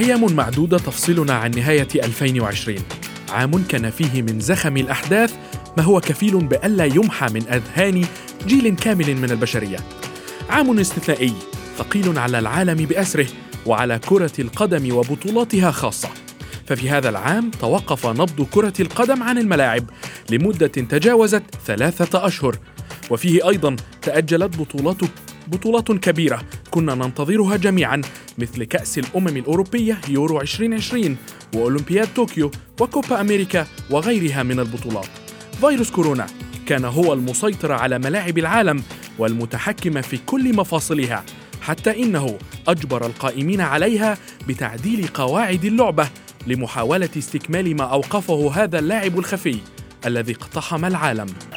أيام 0.00 0.32
معدودة 0.32 0.78
تفصلنا 0.78 1.34
عن 1.34 1.50
نهاية 1.50 1.88
2020 1.94 2.78
عام 3.28 3.64
كان 3.68 3.90
فيه 3.90 4.22
من 4.22 4.40
زخم 4.40 4.76
الأحداث 4.76 5.34
ما 5.76 5.82
هو 5.82 6.00
كفيل 6.00 6.36
بألا 6.36 6.84
يمحى 6.84 7.26
من 7.34 7.42
أذهان 7.48 8.04
جيل 8.46 8.76
كامل 8.76 9.16
من 9.16 9.30
البشرية. 9.30 9.78
عام 10.50 10.78
استثنائي 10.78 11.32
ثقيل 11.78 12.18
على 12.18 12.38
العالم 12.38 12.74
بأسره 12.74 13.26
وعلى 13.66 13.98
كرة 13.98 14.32
القدم 14.38 14.94
وبطولاتها 14.94 15.70
خاصة. 15.70 16.08
ففي 16.66 16.90
هذا 16.90 17.08
العام 17.08 17.50
توقف 17.50 18.06
نبض 18.06 18.46
كرة 18.50 18.74
القدم 18.80 19.22
عن 19.22 19.38
الملاعب 19.38 19.84
لمدة 20.30 20.66
تجاوزت 20.66 21.42
ثلاثة 21.66 22.26
أشهر. 22.26 22.56
وفيه 23.10 23.48
أيضا 23.48 23.76
تأجلت 24.02 24.56
بطولات 24.56 24.96
بطولات 25.48 25.92
كبيرة 25.92 26.42
كنا 26.70 26.94
ننتظرها 26.94 27.56
جميعا 27.56 28.02
مثل 28.38 28.64
كأس 28.64 28.98
الأمم 28.98 29.36
الأوروبية 29.36 30.00
يورو 30.08 30.40
2020 30.40 31.16
وأولمبياد 31.54 32.08
طوكيو 32.16 32.50
وكوبا 32.80 33.20
أمريكا 33.20 33.66
وغيرها 33.90 34.42
من 34.42 34.60
البطولات. 34.60 35.08
فيروس 35.60 35.90
كورونا 35.90 36.26
كان 36.66 36.84
هو 36.84 37.12
المسيطر 37.12 37.72
على 37.72 37.98
ملاعب 37.98 38.38
العالم 38.38 38.82
والمتحكم 39.18 40.02
في 40.02 40.18
كل 40.26 40.56
مفاصلها 40.56 41.24
حتى 41.62 42.02
إنه 42.02 42.38
أجبر 42.68 43.06
القائمين 43.06 43.60
عليها 43.60 44.18
بتعديل 44.48 45.06
قواعد 45.06 45.64
اللعبة 45.64 46.08
لمحاولة 46.46 47.10
استكمال 47.18 47.76
ما 47.76 47.84
أوقفه 47.84 48.52
هذا 48.54 48.78
اللاعب 48.78 49.18
الخفي 49.18 49.58
الذي 50.06 50.32
اقتحم 50.32 50.84
العالم. 50.84 51.55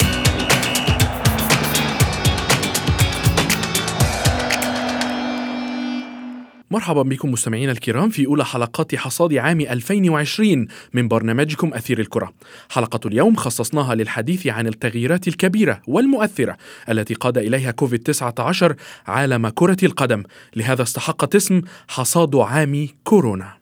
مرحبا 6.72 7.02
بكم 7.02 7.30
مستمعينا 7.30 7.72
الكرام 7.72 8.10
في 8.10 8.26
أولى 8.26 8.44
حلقات 8.44 8.94
حصاد 8.94 9.34
عام 9.34 9.60
2020 9.60 10.66
من 10.94 11.08
برنامجكم 11.08 11.74
أثير 11.74 12.00
الكرة. 12.00 12.32
حلقة 12.70 13.00
اليوم 13.06 13.36
خصصناها 13.36 13.94
للحديث 13.94 14.46
عن 14.46 14.66
التغييرات 14.66 15.28
الكبيرة 15.28 15.82
والمؤثرة 15.86 16.56
التي 16.88 17.14
قاد 17.14 17.38
إليها 17.38 17.70
كوفيد 17.70 18.00
19 18.00 18.74
عالم 19.06 19.48
كرة 19.48 19.76
القدم، 19.82 20.22
لهذا 20.56 20.82
استحقت 20.82 21.34
اسم 21.34 21.62
حصاد 21.88 22.36
عام 22.36 22.88
كورونا. 23.04 23.59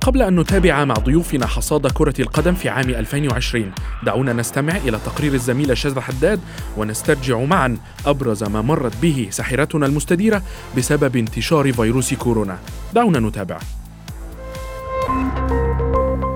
قبل 0.00 0.22
أن 0.22 0.40
نتابع 0.40 0.84
مع 0.84 0.94
ضيوفنا 0.94 1.46
حصاد 1.46 1.86
كرة 1.86 2.14
القدم 2.20 2.54
في 2.54 2.68
عام 2.68 2.90
2020 2.90 3.72
دعونا 4.02 4.32
نستمع 4.32 4.76
إلى 4.76 4.98
تقرير 5.06 5.34
الزميلة 5.34 5.74
شاذة 5.74 6.00
حداد 6.00 6.40
ونسترجع 6.76 7.38
معا 7.38 7.78
أبرز 8.06 8.44
ما 8.44 8.62
مرت 8.62 8.92
به 9.02 9.28
ساحرتنا 9.30 9.86
المستديرة 9.86 10.42
بسبب 10.76 11.16
انتشار 11.16 11.72
فيروس 11.72 12.14
كورونا. 12.14 12.58
دعونا 12.94 13.20
نتابع. 13.20 13.58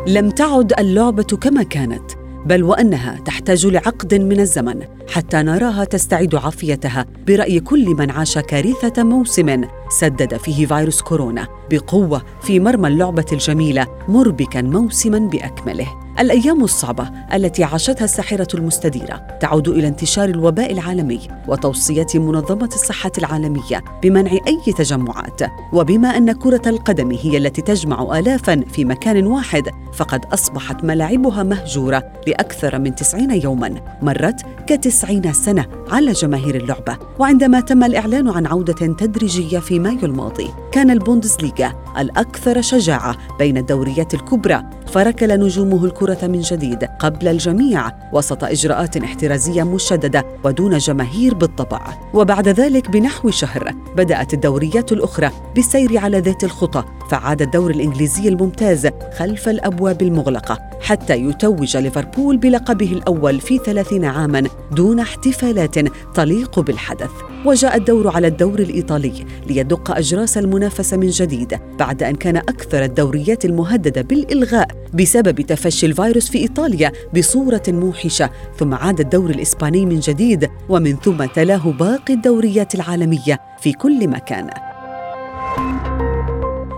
لم 0.07 0.31
تعد 0.31 0.73
اللعبة 0.79 1.23
كما 1.23 1.63
كانت. 1.63 2.22
بل 2.47 2.63
وأنها 2.63 3.19
تحتاج 3.25 3.67
لعقد 3.67 4.15
من 4.15 4.41
الزمن 4.41 4.83
حتى 5.11 5.43
نراها 5.43 5.85
تستعيد 5.85 6.35
عافيتها 6.35 7.07
برأي 7.27 7.61
كل 7.61 7.87
من 7.87 8.11
عاش 8.11 8.39
كارثة 8.39 9.03
موسم 9.03 9.65
سدد 9.89 10.37
فيه 10.37 10.67
فيروس 10.67 11.03
كورونا 11.03 11.49
بقوة 11.71 12.23
في 12.43 12.61
مرمى 12.61 12.89
اللعبة 12.89 13.27
الجميلة 13.33 13.87
مربكا 14.09 14.63
موسما 14.63 15.19
بأكمله. 15.19 16.02
الأيام 16.21 16.65
الصعبة 16.65 17.11
التي 17.35 17.65
عاشتها 17.65 18.05
الساحرة 18.05 18.49
المستديرة 18.55 19.27
تعود 19.41 19.69
إلى 19.69 19.89
انتشار 19.89 20.29
الوباء 20.29 20.73
العالمي 20.73 21.21
وتوصية 21.49 22.07
منظمة 22.15 22.71
الصحة 22.75 23.13
العالمية 23.19 23.85
بمنع 24.03 24.33
أي 24.33 24.73
تجمعات 24.77 25.41
وبما 25.73 26.09
أن 26.09 26.33
كرة 26.33 26.63
القدم 26.67 27.11
هي 27.11 27.37
التي 27.37 27.63
تجمع 27.63 28.19
الافا 28.19 28.65
في 28.73 28.85
مكان 28.85 29.27
واحد 29.27 29.63
فقد 29.93 30.25
أصبحت 30.25 30.85
ملاعبها 30.85 31.43
مهجورة 31.43 32.13
لأكثر 32.27 32.79
من 32.79 32.95
تسعين 32.95 33.31
يوما 33.31 33.75
مرت 34.03 34.43
كتسعين 34.67 35.33
سنة 35.33 35.67
على 35.91 36.13
جماهير 36.13 36.55
اللعبة 36.55 36.99
وعندما 37.19 37.61
تم 37.61 37.85
الإعلان 37.85 38.29
عن 38.29 38.47
عودة 38.47 38.87
تدريجية 38.87 39.59
في 39.59 39.79
مايو 39.79 40.05
الماضي. 40.05 40.49
كان 40.73 40.91
البوندسليغا 40.91 41.73
الأكثر 41.99 42.61
شجاعة 42.61 43.17
بين 43.39 43.57
الدوريات 43.57 44.15
الكبرى 44.15 44.63
فركل 44.93 45.41
نجومه 45.41 45.85
الكرة 45.85 46.27
من 46.27 46.41
جديد 46.41 46.85
قبل 46.85 47.29
الجميع 47.29 47.91
وسط 48.13 48.45
إجراءات 48.45 48.97
احترازية 48.97 49.63
مشددة 49.63 50.25
ودون 50.45 50.79
جماهير 50.79 51.35
بالطبع. 51.35 51.81
وبعد 52.15 52.49
ذلك 52.49 52.91
بنحو 52.91 53.31
شهر 53.31 53.75
بدأت 53.97 54.35
الدوريات 54.35 54.93
الأخرى 54.93 55.31
بالسير 55.55 55.99
على 55.99 56.19
ذات 56.19 56.45
الخطى 56.45 56.85
فعاد 57.13 57.43
الدور 57.43 57.71
الإنجليزي 57.71 58.29
الممتاز 58.29 58.89
خلف 59.17 59.49
الأبواب 59.49 60.03
المغلقة 60.03 60.59
حتى 60.81 61.17
يتوج 61.17 61.77
ليفربول 61.77 62.37
بلقبه 62.37 62.93
الأول 62.93 63.41
في 63.41 63.59
ثلاثين 63.59 64.05
عاما 64.05 64.43
دون 64.71 65.01
احتفالات 65.01 65.75
تليق 66.15 66.61
بالحدث. 66.61 67.11
وجاء 67.45 67.77
الدور 67.77 68.09
على 68.09 68.27
الدور 68.27 68.59
الإيطالي 68.59 69.13
ليدق 69.47 69.91
أجراس 69.91 70.39
المنافسة 70.39 70.97
من 70.97 71.07
جديد 71.09 71.59
بعد 71.79 72.03
أن 72.03 72.15
كان 72.15 72.37
أكثر 72.37 72.85
الدوريات 72.85 73.45
المهددة 73.45 74.03
بالإلغاء 74.03 74.69
بسبب 74.95 75.41
تفشي 75.41 75.87
الفيروس 75.87 76.31
في 76.31 76.39
إيطاليا 76.39 76.93
بصورة 77.17 77.63
موحشة. 77.69 78.31
ثم 78.59 78.75
عاد 78.75 79.01
الدور 79.01 79.31
الإسباني 79.31 79.87
من 79.87 80.01
جديد 80.01 80.49
ومن 80.69 80.97
ثم 80.97 81.25
تلاه 81.25 81.73
باقي 81.73 82.15
الدوريات 82.15 82.75
العالمية 82.75 83.41
في 83.61 83.73
كل 83.73 84.09
مكان. 84.09 84.51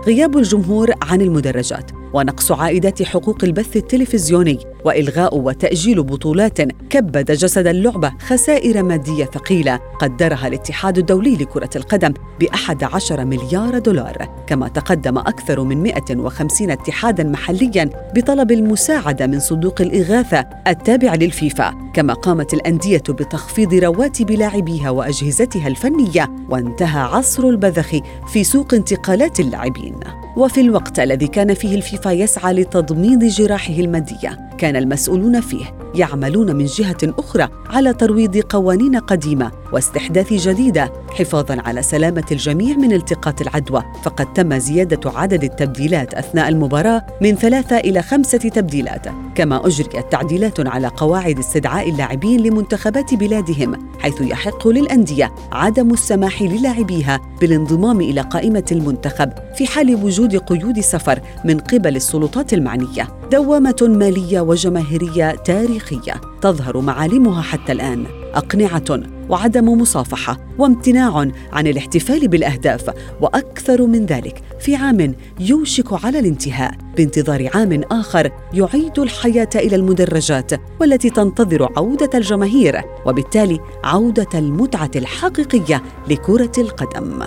غياب 0.07 0.37
الجمهور 0.37 0.93
عن 1.01 1.21
المدرجات 1.21 1.91
ونقص 2.13 2.51
عائدات 2.51 3.03
حقوق 3.03 3.43
البث 3.43 3.77
التلفزيوني. 3.77 4.74
وإلغاء 4.85 5.37
وتأجيل 5.37 6.03
بطولات 6.03 6.61
كبد 6.89 7.31
جسد 7.31 7.67
اللعبه 7.67 8.13
خسائر 8.19 8.83
مادية 8.83 9.25
ثقيلة 9.25 9.79
قدرها 9.99 10.47
الاتحاد 10.47 10.97
الدولي 10.97 11.35
لكرة 11.35 11.69
القدم 11.75 12.13
ب 12.39 12.43
11 12.43 13.25
مليار 13.25 13.79
دولار 13.79 14.43
كما 14.47 14.67
تقدم 14.67 15.17
أكثر 15.17 15.63
من 15.63 15.83
150 15.83 16.71
اتحادا 16.71 17.23
محليا 17.23 17.89
بطلب 18.15 18.51
المساعدة 18.51 19.27
من 19.27 19.39
صندوق 19.39 19.81
الإغاثة 19.81 20.45
التابع 20.67 21.15
للفيفا 21.15 21.73
كما 21.93 22.13
قامت 22.13 22.53
الأندية 22.53 23.03
بتخفيض 23.09 23.73
رواتب 23.73 24.31
لاعبيها 24.31 24.89
وأجهزتها 24.89 25.67
الفنية 25.67 26.31
وانتهى 26.49 27.01
عصر 27.01 27.43
البذخ 27.43 27.95
في 28.27 28.43
سوق 28.43 28.73
انتقالات 28.73 29.39
اللاعبين. 29.39 29.95
وفي 30.37 30.61
الوقت 30.61 30.99
الذي 30.99 31.27
كان 31.27 31.53
فيه 31.53 31.75
الفيفا 31.75 32.11
يسعى 32.11 32.53
لتضميد 32.53 33.25
جراحه 33.25 33.73
المادية 33.73 34.49
كان 34.57 34.74
المسؤولون 34.77 35.41
فيه 35.41 35.65
يعملون 35.95 36.55
من 36.55 36.65
جهة 36.65 36.97
أخرى 37.03 37.47
على 37.69 37.93
ترويض 37.93 38.37
قوانين 38.37 38.95
قديمة 38.95 39.51
واستحداث 39.73 40.33
جديدة 40.33 40.93
حفاظا 41.09 41.61
على 41.65 41.81
سلامة 41.81 42.25
الجميع 42.31 42.77
من 42.77 42.93
التقاط 42.93 43.41
العدوى. 43.41 43.83
فقد 44.03 44.33
تم 44.33 44.57
زيادة 44.57 45.11
عدد 45.11 45.43
التبديلات 45.43 46.13
أثناء 46.13 46.49
المباراة 46.49 47.05
من 47.21 47.35
ثلاثة 47.35 47.77
إلى 47.77 48.01
خمسة 48.01 48.37
تبديلات 48.37 49.07
كما 49.35 49.67
أجريت 49.67 50.11
تعديلات 50.11 50.67
على 50.67 50.87
قواعد 50.87 51.39
استدعاء 51.39 51.89
اللاعبين 51.89 52.39
لمنتخبات 52.39 53.13
بلادهم 53.13 53.89
حيث 53.99 54.21
يحق 54.21 54.67
للأندية 54.67 55.31
عدم 55.51 55.91
السماح 55.93 56.41
للاعبيها 56.41 57.19
بالانضمام 57.41 58.01
إلى 58.01 58.21
قائمة 58.21 58.65
المنتخب 58.71 59.31
في 59.55 59.67
حال 59.67 59.95
وجود 59.95 60.35
قيود 60.35 60.79
سفر 60.79 61.19
من 61.45 61.59
قبل 61.59 61.95
السلطات 61.95 62.53
المعنية. 62.53 63.07
دوامة 63.31 63.75
مالية 63.81 64.41
وجماهيرية 64.41 65.31
تاريخية 65.31 66.21
تظهر 66.41 66.81
معالمها 66.81 67.41
حتى 67.41 67.71
الآن. 67.71 68.05
أقنعة 68.33 68.99
وعدم 69.29 69.81
مصافحة 69.81 70.37
وامتناع 70.57 71.27
عن 71.53 71.67
الاحتفال 71.67 72.27
بالأهداف 72.27 72.89
وأكثر 73.21 73.85
من 73.85 74.05
ذلك 74.05 74.41
في 74.59 74.75
عام 74.75 75.15
يوشك 75.39 76.05
على 76.05 76.19
الانتهاء. 76.19 76.71
بانتظار 76.97 77.49
عام 77.53 77.81
آخر 77.91 78.31
يعيد 78.53 78.99
الحياة 78.99 79.49
إلى 79.55 79.75
المدرجات 79.75 80.51
والتي 80.81 81.09
تنتظر 81.09 81.69
عودة 81.77 82.09
الجماهير 82.13 82.81
وبالتالي 83.05 83.59
عودة 83.83 84.29
المتعة 84.39 84.91
الحقيقية 84.95 85.83
لكرة 86.09 86.51
القدم. 86.57 87.23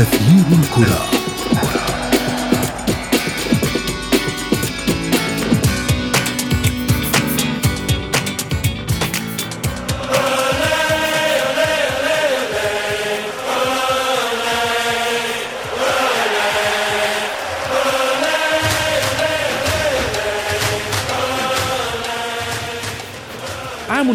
أثير 0.00 0.58
الكرة. 0.58 1.19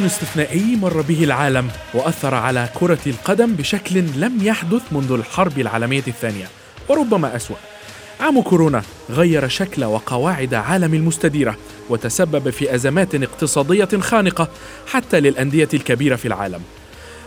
استثنائي 0.03 0.75
مر 0.75 1.01
به 1.01 1.24
العالم 1.24 1.68
وأثر 1.94 2.36
على 2.36 2.69
كرة 2.74 3.00
القدم 3.07 3.53
بشكل 3.53 4.00
لم 4.00 4.39
يحدث 4.42 4.81
منذ 4.92 5.12
الحرب 5.12 5.59
العالمية 5.59 6.03
الثانية 6.07 6.45
وربما 6.89 7.36
أسوأ. 7.36 7.56
عام 8.19 8.42
كورونا 8.42 8.83
غير 9.09 9.47
شكل 9.47 9.83
وقواعد 9.83 10.53
عالم 10.53 10.94
المستديرة 10.94 11.57
وتسبب 11.89 12.50
في 12.50 12.75
أزمات 12.75 13.15
اقتصادية 13.15 13.89
خانقة 14.00 14.47
حتى 14.88 15.19
للأندية 15.19 15.69
الكبيرة 15.74 16.15
في 16.15 16.27
العالم. 16.27 16.62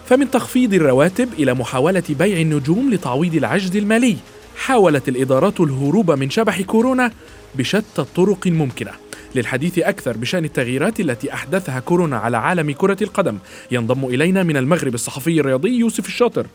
فمن 0.08 0.30
تخفيض 0.30 0.74
الرواتب 0.74 1.28
إلى 1.38 1.54
محاولة 1.54 2.02
بيع 2.08 2.40
النجوم 2.40 2.94
لتعويض 2.94 3.34
العجز 3.34 3.76
المالي 3.76 4.16
حاولت 4.56 5.08
الإدارات 5.08 5.60
الهروب 5.60 6.10
من 6.10 6.30
شبح 6.30 6.62
كورونا 6.62 7.12
بشتى 7.54 7.98
الطرق 7.98 8.46
الممكنة. 8.46 9.07
للحديث 9.34 9.78
أكثر 9.78 10.16
بشأن 10.16 10.44
التغييرات 10.44 11.00
التي 11.00 11.32
أحدثها 11.32 11.80
كورونا 11.80 12.16
على 12.16 12.36
عالم 12.36 12.72
كرة 12.72 12.96
القدم. 13.02 13.38
ينضم 13.70 14.04
إلينا 14.04 14.42
من 14.42 14.56
المغرب 14.56 14.94
الصحفي 14.94 15.40
الرياضي 15.40 15.78
يوسف 15.78 16.06
الشاطر. 16.06 16.46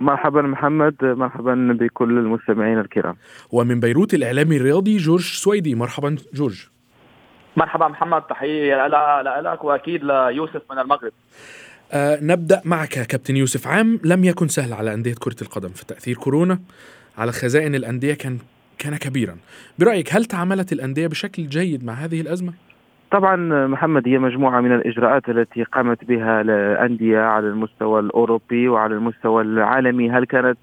مرحبا 0.00 0.42
محمد 0.42 0.94
مرحبا 1.02 1.76
بكل 1.80 2.18
المستمعين 2.18 2.78
الكرام. 2.78 3.16
ومن 3.50 3.80
بيروت 3.80 4.14
الإعلامي 4.14 4.56
الرياضي 4.56 4.96
جورج 4.96 5.22
سويدي. 5.22 5.74
مرحبا 5.74 6.16
جورج. 6.34 6.66
مرحبا 7.56 7.88
محمد 7.88 8.22
تحية 8.22 8.86
لك 9.40 9.64
وأكيد 9.64 10.04
ليوسف 10.04 10.62
من 10.70 10.78
المغرب. 10.78 11.12
آه 11.92 12.18
نبدأ 12.22 12.62
معك 12.64 12.88
كابتن 12.88 13.36
يوسف. 13.36 13.66
عام 13.66 14.00
لم 14.04 14.24
يكن 14.24 14.48
سهل 14.48 14.72
على 14.72 14.94
أندية 14.94 15.14
كرة 15.14 15.36
القدم 15.42 15.68
في 15.68 15.86
تأثير 15.86 16.16
كورونا. 16.16 16.58
على 17.18 17.32
خزائن 17.32 17.74
الأندية 17.74 18.14
كان 18.14 18.38
كان 18.82 18.96
كبيرا. 18.96 19.36
برأيك 19.78 20.14
هل 20.14 20.24
تعاملت 20.24 20.72
الأندية 20.72 21.06
بشكل 21.06 21.46
جيد 21.46 21.84
مع 21.84 21.92
هذه 21.92 22.20
الأزمة؟ 22.20 22.52
طبعا 23.10 23.66
محمد 23.66 24.08
هي 24.08 24.18
مجموعة 24.18 24.60
من 24.60 24.72
الإجراءات 24.72 25.28
التي 25.28 25.62
قامت 25.62 26.04
بها 26.04 26.40
الأندية 26.40 27.18
على 27.18 27.48
المستوى 27.48 28.00
الأوروبي 28.00 28.68
وعلى 28.68 28.94
المستوى 28.94 29.42
العالمي. 29.42 30.10
هل 30.10 30.24
كانت 30.24 30.58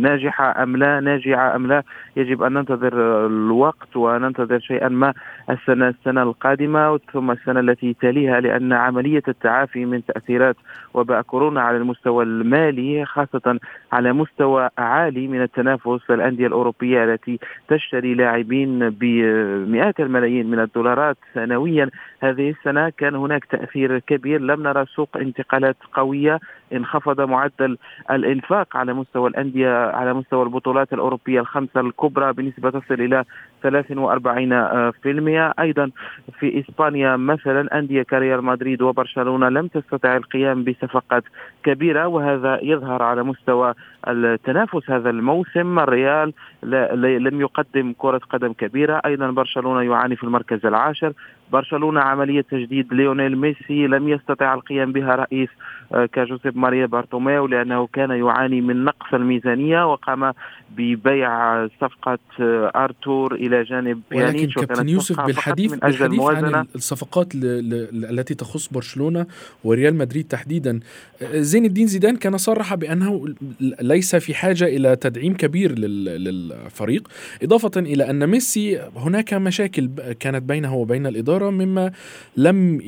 ناجحة 0.00 0.62
أم 0.62 0.76
لا؟ 0.76 1.00
ناجعة 1.00 1.56
أم 1.56 1.66
لا؟ 1.66 1.82
يجب 2.16 2.42
أن 2.42 2.52
ننتظر 2.52 3.26
الوقت 3.26 3.96
وننتظر 3.96 4.58
شيئا 4.60 4.88
ما. 4.88 5.14
السنة 5.50 5.88
السنة 5.88 6.22
القادمة 6.22 6.98
ثم 7.12 7.30
السنة 7.30 7.60
التي 7.60 7.94
تليها 7.94 8.40
لأن 8.40 8.72
عملية 8.72 9.22
التعافي 9.28 9.84
من 9.84 10.04
تأثيرات 10.04 10.56
وباء 10.94 11.22
كورونا 11.22 11.60
على 11.60 11.76
المستوى 11.76 12.24
المالي 12.24 13.04
خاصة 13.04 13.58
على 13.92 14.12
مستوى 14.12 14.68
عالي 14.78 15.28
من 15.28 15.42
التنافس 15.42 16.10
الأندية 16.10 16.46
الأوروبية 16.46 17.04
التي 17.04 17.38
تشتري 17.68 18.14
لاعبين 18.14 18.90
بمئات 18.90 20.00
الملايين 20.00 20.50
من 20.50 20.60
الدولارات 20.60 21.16
سنويا. 21.34 21.90
هذه 22.20 22.50
السنة 22.50 22.88
كان 22.88 23.14
هناك 23.14 23.44
تأثير 23.44 23.98
كبير. 23.98 24.40
لم 24.40 24.62
نرى 24.62 24.86
سوق 24.86 25.16
انتقالات 25.16 25.76
قوية. 25.92 26.40
انخفض 26.72 27.20
معدل 27.20 27.78
الإنفاق 28.10 28.76
على 28.76 28.92
مستوى 28.94 29.28
الأندية 29.28 29.86
على 29.86 30.14
مستوى 30.14 30.42
البطولات 30.42 30.92
الأوروبية 30.92 31.40
الخمسة 31.40 31.80
الكبرى 31.80 32.32
بنسبة 32.32 32.70
تصل 32.70 32.94
إلى 32.94 33.24
43% 33.64 35.52
أيضا 35.60 35.90
في 36.38 36.60
إسبانيا 36.60 37.16
مثلا 37.16 37.78
أندية 37.78 38.02
كريال 38.02 38.44
مدريد 38.44 38.82
وبرشلونة 38.82 39.48
لم 39.48 39.66
تستطع 39.66 40.16
القيام 40.16 40.64
بصفقات 40.64 41.24
كبيرة 41.64 42.06
وهذا 42.06 42.58
يظهر 42.62 43.02
على 43.02 43.22
مستوى 43.22 43.74
التنافس 44.08 44.90
هذا 44.90 45.10
الموسم. 45.10 45.78
الريال 45.78 46.32
لم 46.62 47.40
يقدم 47.40 47.94
كرة 47.98 48.20
قدم 48.30 48.52
كبيرة. 48.52 49.00
أيضا 49.06 49.30
برشلونة 49.30 49.92
يعاني 49.92 50.16
في 50.16 50.24
المركز 50.24 50.66
العاشر. 50.66 51.12
برشلونة 51.52 52.00
عملية 52.00 52.40
تجديد 52.40 52.94
ليونيل 52.94 53.36
ميسي 53.36 53.86
لم 53.86 54.08
يستطع 54.08 54.54
القيام 54.54 54.92
بها 54.92 55.14
رئيس 55.14 55.48
آه، 55.94 56.06
كجوزيف 56.06 56.56
ماريا 56.56 56.86
بارتوميو 56.86 57.46
لأنه 57.46 57.86
كان 57.86 58.10
يعاني 58.10 58.60
من 58.60 58.84
نقص 58.84 59.14
الميزانية 59.14 59.92
وقام 59.92 60.32
ببيع 60.70 61.66
صفقة 61.66 62.18
آه، 62.40 62.72
أرتور 62.76 63.34
إلى 63.34 63.62
جانب 63.62 64.00
ولكن 64.12 64.46
كابتن 64.46 64.88
يوسف 64.88 65.20
بالحديث, 65.20 65.72
من 65.72 65.84
أجل 65.84 66.08
بالحديث 66.08 66.44
عن 66.54 66.66
الصفقات 66.74 67.26
التي 67.34 68.34
تخص 68.34 68.68
برشلونة 68.68 69.26
وريال 69.64 69.94
مدريد 69.94 70.24
تحديدا. 70.24 70.80
آه، 71.22 71.40
زين 71.40 71.64
الدين 71.64 71.86
زيدان 71.86 72.16
كان 72.16 72.36
صرح 72.36 72.74
بأنه 72.74 73.34
ليس 73.80 74.16
في 74.16 74.34
حاجة 74.34 74.64
إلى 74.64 74.96
تدعيم 74.96 75.34
كبير 75.34 75.78
للفريق 75.78 77.08
إضافة 77.42 77.80
إلى 77.80 78.10
أن 78.10 78.26
ميسي 78.26 78.80
هناك 78.96 79.34
مشاكل 79.34 79.90
كانت 80.20 80.42
بينه 80.42 80.74
وبين 80.74 81.06
الإدارة. 81.06 81.37
مما 81.44 81.92
لم 82.36 82.80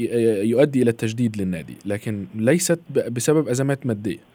يؤدي 0.42 0.82
إلى 0.82 0.90
التجديد 0.90 1.36
للنادي 1.36 1.76
لكن 1.86 2.26
ليست 2.34 2.80
بسبب 3.10 3.48
أزمات 3.48 3.86
مادية. 3.86 4.30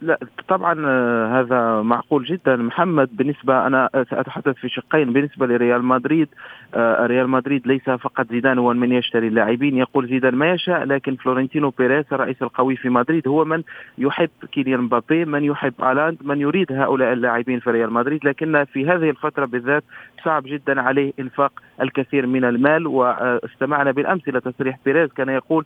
لا 0.00 0.18
طبعا 0.48 0.86
آه، 0.86 1.40
هذا 1.40 1.82
معقول 1.82 2.24
جدا. 2.24 2.56
محمد 2.56 3.16
بالنسبة 3.16 3.66
أنا 3.66 3.88
ساتحدث 3.92 4.54
في 4.54 4.68
شقين. 4.68 5.12
بالنسبة 5.12 5.46
لريال 5.46 5.84
مدريد 5.84 6.28
آه، 6.74 7.06
ريال 7.06 7.28
مدريد 7.28 7.66
ليس 7.66 7.90
فقط 7.90 8.26
زيدان 8.30 8.58
هو 8.58 8.74
من 8.74 8.92
يشتري 8.92 9.28
اللاعبين 9.28 9.76
يقول 9.76 10.08
زيدان 10.08 10.34
ما 10.34 10.52
يشاء 10.52 10.84
لكن 10.84 11.16
فلورنتينو 11.16 11.70
بيريز 11.70 12.04
الرئيس 12.12 12.42
القوي 12.42 12.76
في 12.76 12.88
مدريد 12.88 13.28
هو 13.28 13.44
من 13.44 13.62
يحب 13.98 14.30
كيليان 14.52 14.80
مبابي 14.80 15.24
من 15.24 15.44
يحب 15.44 15.74
هالاند 15.82 16.18
من 16.22 16.40
يريد 16.40 16.72
هؤلاء 16.72 17.12
اللاعبين 17.12 17.60
في 17.60 17.70
ريال 17.70 17.92
مدريد. 17.92 18.24
لكن 18.24 18.64
في 18.64 18.86
هذه 18.86 19.10
الفترة 19.10 19.44
بالذات 19.44 19.84
صعب 20.26 20.42
جدا 20.46 20.80
عليه 20.80 21.12
إنفاق 21.20 21.52
الكثير 21.82 22.26
من 22.26 22.44
المال 22.44 22.86
واستمعنا 22.86 23.90
بالأمس 23.90 24.28
إلى 24.28 24.40
تصريح 24.40 24.78
بيريز 24.84 25.12
كان 25.12 25.28
يقول 25.28 25.64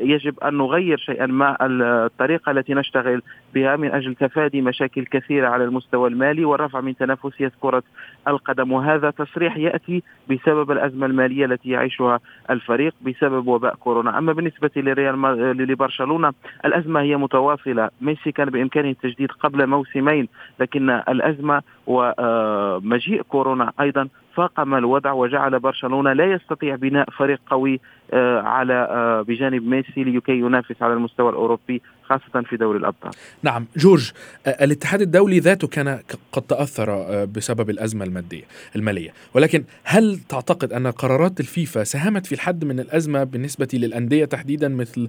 يجب 0.00 0.40
أن 0.40 0.54
نغير 0.54 0.98
شيئا 0.98 1.26
ما 1.26 1.56
الطريقة 1.60 2.52
التي 2.52 2.74
نشتغل 2.74 3.22
بها 3.54 3.76
من 3.76 3.90
أجل 3.90 4.14
تفادي 4.14 4.60
مشاكل 4.60 5.04
كثيرة 5.04 5.48
على 5.48 5.64
المستوى 5.64 6.08
المالي 6.08 6.44
والرفع 6.44 6.80
من 6.80 6.96
تنافسيه 6.96 7.52
كره 7.60 7.82
القدم. 8.28 8.72
وهذا 8.72 9.10
تصريح 9.10 9.56
يأتي 9.56 10.02
بسبب 10.30 10.70
الأزمة 10.70 11.06
المالية 11.06 11.44
التي 11.44 11.70
يعيشها 11.70 12.20
الفريق 12.50 12.94
بسبب 13.02 13.46
وباء 13.46 13.74
كورونا، 13.74 14.18
أما 14.18 14.32
بالنسبة 14.32 14.70
لريال 14.76 15.22
لبرشلونة 15.56 16.32
الأزمة 16.64 17.00
هي 17.00 17.16
متواصلة، 17.16 17.90
ميسي 18.00 18.32
كان 18.32 18.50
بإمكانه 18.50 18.90
التجديد 18.90 19.32
قبل 19.32 19.66
موسمين 19.66 20.28
لكن 20.60 20.90
الأزمة 20.90 21.62
ومجيء 21.86 23.22
كورونا 23.22 23.72
أيضا 23.80 23.99
فاقم 24.36 24.74
الوضع 24.74 25.12
وجعل 25.12 25.58
برشلونة 25.58 26.12
لا 26.12 26.24
يستطيع 26.24 26.74
بناء 26.74 27.10
فريق 27.10 27.40
قوي 27.46 27.80
آه، 28.12 28.40
على 28.40 28.72
آه، 28.72 29.22
بجانب 29.22 29.66
ميسي 29.66 30.04
لكي 30.04 30.32
ينافس 30.32 30.82
على 30.82 30.92
المستوى 30.92 31.30
الأوروبي 31.30 31.82
خاصة 32.02 32.42
في 32.42 32.56
دوري 32.56 32.78
الأبطال. 32.78 33.10
نعم 33.42 33.66
جورج 33.76 34.12
آه، 34.46 34.64
الاتحاد 34.64 35.00
الدولي 35.00 35.38
ذاته 35.38 35.68
كان 35.68 35.98
قد 36.32 36.42
تأثر 36.42 37.24
بسبب 37.24 37.70
الأزمة 37.70 38.04
المادية 38.04 38.42
المالية 38.76 39.10
ولكن 39.34 39.64
هل 39.84 40.18
تعتقد 40.28 40.72
أن 40.72 40.86
قرارات 40.86 41.40
الفيفا 41.40 41.84
ساهمت 41.84 42.26
في 42.26 42.32
الحد 42.32 42.64
من 42.64 42.80
الأزمة 42.80 43.24
بالنسبة 43.24 43.68
للأندية 43.74 44.24
تحديدا 44.24 44.68
مثل 44.68 45.08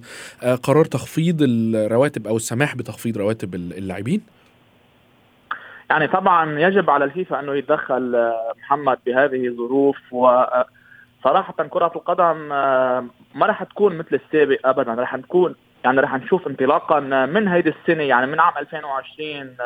قرار 0.62 0.84
تخفيض 0.84 1.38
الرواتب 1.42 2.26
أو 2.26 2.36
السماح 2.36 2.76
بتخفيض 2.76 3.18
رواتب 3.18 3.54
اللاعبين؟ 3.54 4.20
يعني 5.92 6.06
طبعا 6.08 6.58
يجب 6.60 6.90
على 6.90 7.04
الفيفا 7.04 7.40
أنه 7.40 7.54
يتدخل 7.54 8.32
محمد 8.58 8.98
بهذه 9.06 9.46
الظروف 9.46 9.96
و 10.12 10.44
صراحة 11.24 11.52
كرة 11.70 11.92
القدم 11.96 12.52
آه، 12.52 13.06
ما 13.34 13.46
راح 13.46 13.62
تكون 13.62 13.98
مثل 13.98 14.20
السابق 14.24 14.58
ابدا 14.64 14.94
راح 14.94 15.16
نكون 15.16 15.54
يعني 15.84 16.00
راح 16.00 16.14
نشوف 16.14 16.46
انطلاقا 16.46 17.00
من 17.26 17.48
هيدي 17.48 17.68
السنة 17.80 18.02
يعني 18.02 18.26
من 18.26 18.40
عام 18.40 18.52
2020 18.58 19.56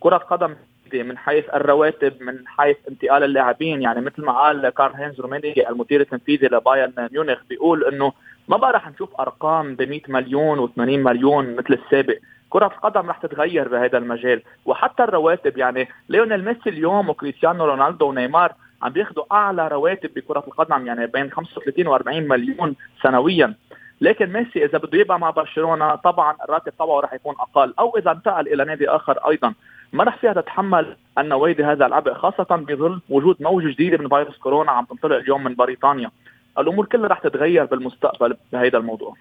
كرة 0.00 0.16
قدم 0.16 0.56
من 0.94 1.18
حيث 1.18 1.44
الرواتب 1.54 2.22
من 2.22 2.38
حيث 2.46 2.76
انتقال 2.90 3.24
اللاعبين 3.24 3.82
يعني 3.82 4.00
مثل 4.00 4.24
ما 4.24 4.32
قال 4.32 4.68
كارل 4.68 4.94
هينز 4.94 5.20
رومينيجي 5.20 5.68
المدير 5.68 6.00
التنفيذي 6.00 6.46
لبايرن 6.46 7.08
ميونخ 7.12 7.38
بيقول 7.48 7.84
إنه 7.84 8.12
ما 8.48 8.56
بقى 8.56 8.72
رح 8.72 8.88
نشوف 8.88 9.20
أرقام 9.20 9.74
ب 9.76 9.82
100 9.82 10.00
مليون 10.08 10.68
و80 10.68 10.78
مليون 10.78 11.56
مثل 11.56 11.74
السابق. 11.84 12.18
كرة 12.54 12.66
القدم 12.66 13.10
رح 13.10 13.18
تتغير 13.18 13.68
بهذا 13.68 13.98
المجال. 13.98 14.42
وحتى 14.64 15.04
الرواتب 15.04 15.58
يعني 15.58 15.88
ليونيل 16.08 16.44
ميسي 16.44 16.70
اليوم 16.70 17.08
وكريستيانو 17.08 17.64
رونالدو 17.64 18.06
ونيمار 18.06 18.52
عم 18.82 18.92
بياخذوا 18.92 19.24
أعلى 19.32 19.68
رواتب 19.68 20.14
بكرة 20.14 20.44
القدم 20.48 20.86
يعني 20.86 21.06
بين 21.06 21.30
35 21.30 21.98
و40 21.98 22.08
مليون 22.08 22.76
سنويا. 23.02 23.54
لكن 24.00 24.32
ميسي 24.32 24.64
إذا 24.64 24.78
بده 24.78 24.98
يبقى 24.98 25.18
مع 25.18 25.30
برشلونة 25.30 25.94
طبعا 25.94 26.36
الراتب 26.44 26.72
تبعه 26.78 27.00
رح 27.00 27.12
يكون 27.12 27.34
أقل. 27.40 27.74
أو 27.78 27.96
إذا 27.98 28.10
انتقل 28.10 28.48
إلى 28.48 28.64
نادي 28.64 28.88
آخر 28.88 29.18
أيضا. 29.28 29.54
ما 29.92 30.04
رح 30.04 30.16
فيها 30.16 30.32
تتحمل 30.32 30.96
النوادي 31.18 31.64
هذا 31.64 31.86
العبء 31.86 32.14
خاصة 32.14 32.56
بظل 32.56 33.00
وجود 33.08 33.36
موجه 33.40 33.68
جديده 33.68 33.98
من 33.98 34.08
فيروس 34.08 34.38
كورونا 34.38 34.72
عم 34.72 34.84
تنطلق 34.84 35.16
اليوم 35.16 35.44
من 35.44 35.54
بريطانيا. 35.54 36.10
الأمور 36.58 36.86
كلها 36.86 37.08
رح 37.08 37.18
تتغير 37.18 37.64
بالمستقبل 37.64 38.36
بهذا 38.52 38.78
الموضوع. 38.78 39.14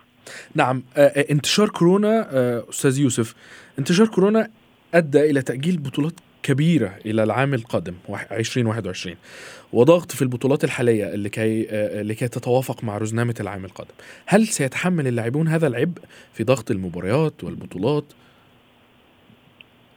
نعم 0.56 0.84
آه، 0.98 1.08
آه، 1.08 1.25
انتشار 1.32 1.70
كورونا 1.70 2.27
آه، 2.32 2.65
أستاذ 2.70 3.00
يوسف 3.00 3.36
انتشار 3.80 4.08
كورونا 4.08 4.50
أدى 4.94 5.30
إلى 5.30 5.42
تأجيل 5.42 5.77
بطولات 5.77 6.13
كبيرة 6.44 6.96
إلى 7.06 7.24
العام 7.24 7.53
القادم 7.53 7.94
2021 8.32 9.15
وضغط 9.74 10.12
في 10.12 10.22
البطولات 10.22 10.63
الحالية 10.63 11.15
لكي 11.15 11.68
لكي 12.03 12.27
تتوافق 12.27 12.84
مع 12.84 12.98
رزنامة 12.98 13.36
العام 13.39 13.65
القادم. 13.65 13.92
هل 14.25 14.48
سيتحمل 14.48 15.08
اللاعبون 15.08 15.48
هذا 15.48 15.68
العبء 15.68 16.01
في 16.34 16.44
ضغط 16.44 16.72
المباريات 16.72 17.44
والبطولات؟ 17.44 18.03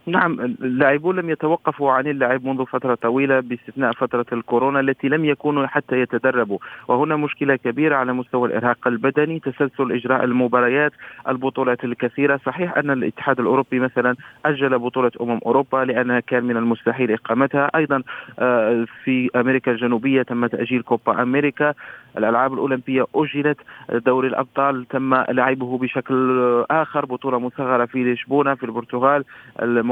نعم 0.07 0.39
اللاعبون 0.39 1.15
لم 1.15 1.29
يتوقفوا 1.29 1.91
عن 1.91 2.07
اللعب 2.07 2.45
منذ 2.45 2.65
فترة 2.65 2.95
طويلة 2.95 3.39
باستثناء 3.39 3.91
فترة 3.91 4.25
الكورونا 4.33 4.79
التي 4.79 5.07
لم 5.09 5.25
يكونوا 5.25 5.67
حتى 5.67 6.01
يتدربوا. 6.01 6.57
وهنا 6.87 7.15
مشكلة 7.15 7.55
كبيرة 7.55 7.95
على 7.95 8.13
مستوى 8.13 8.47
الإرهاق 8.47 8.87
البدني 8.87 9.39
تسلسل 9.39 9.91
إجراء 9.91 10.23
المباريات 10.23 10.91
البطولات 11.27 11.83
الكثيرة. 11.83 12.39
صحيح 12.45 12.77
أن 12.77 12.91
الاتحاد 12.91 13.39
الأوروبي 13.39 13.79
مثلا 13.79 14.15
أجل 14.45 14.79
بطولة 14.79 15.11
أمم 15.21 15.39
أوروبا 15.45 15.77
لأنها 15.77 16.19
كان 16.19 16.43
من 16.43 16.57
المستحيل 16.57 17.11
إقامتها. 17.11 17.71
أيضا 17.75 18.03
آه، 18.39 18.85
في 19.03 19.29
أمريكا 19.35 19.71
الجنوبية 19.71 20.21
تم 20.21 20.45
تأجيل 20.45 20.81
كوبا 20.81 21.21
أمريكا. 21.21 21.73
الألعاب 22.17 22.53
الأولمبية 22.53 23.05
أجلت. 23.15 23.57
دوري 23.89 24.27
الأبطال 24.27 24.85
تم 24.87 25.15
لعبه 25.15 25.77
بشكل 25.77 26.39
آخر 26.71 27.05
بطولة 27.05 27.39
مصغرة 27.39 27.85
في 27.85 28.13
لشبونة 28.13 28.55
في 28.55 28.63
البرتغال. 28.63 29.23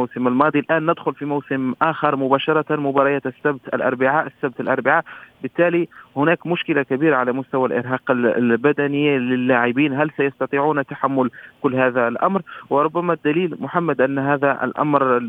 الموسم 0.06 0.28
الماضي. 0.28 0.60
الآن 0.60 0.92
ندخل 0.92 1.14
في 1.14 1.26
موسم 1.26 1.74
آخر 1.82 2.16
مباشرة 2.16 2.76
مباريات 2.76 3.26
السبت 3.26 3.74
الأربعاء 3.74 4.28
السبت 4.28 4.60
الأربعاء. 4.60 5.04
بالتالي 5.46 5.88
هناك 6.18 6.48
مشكلة 6.48 6.84
كبيرة 6.84 7.16
على 7.16 7.32
مستوى 7.32 7.68
الإرهاق 7.68 8.12
البدني 8.12 9.18
للاعبين. 9.18 9.94
هل 9.94 10.12
سيستطيعون 10.18 10.86
تحمل 10.86 11.30
كل 11.62 11.76
هذا 11.76 12.08
الأمر؟ 12.08 12.42
وربما 12.70 13.14
الدليل 13.14 13.58
محمد 13.60 14.02
أن 14.02 14.20
هذا 14.20 14.64
الأمر 14.64 15.20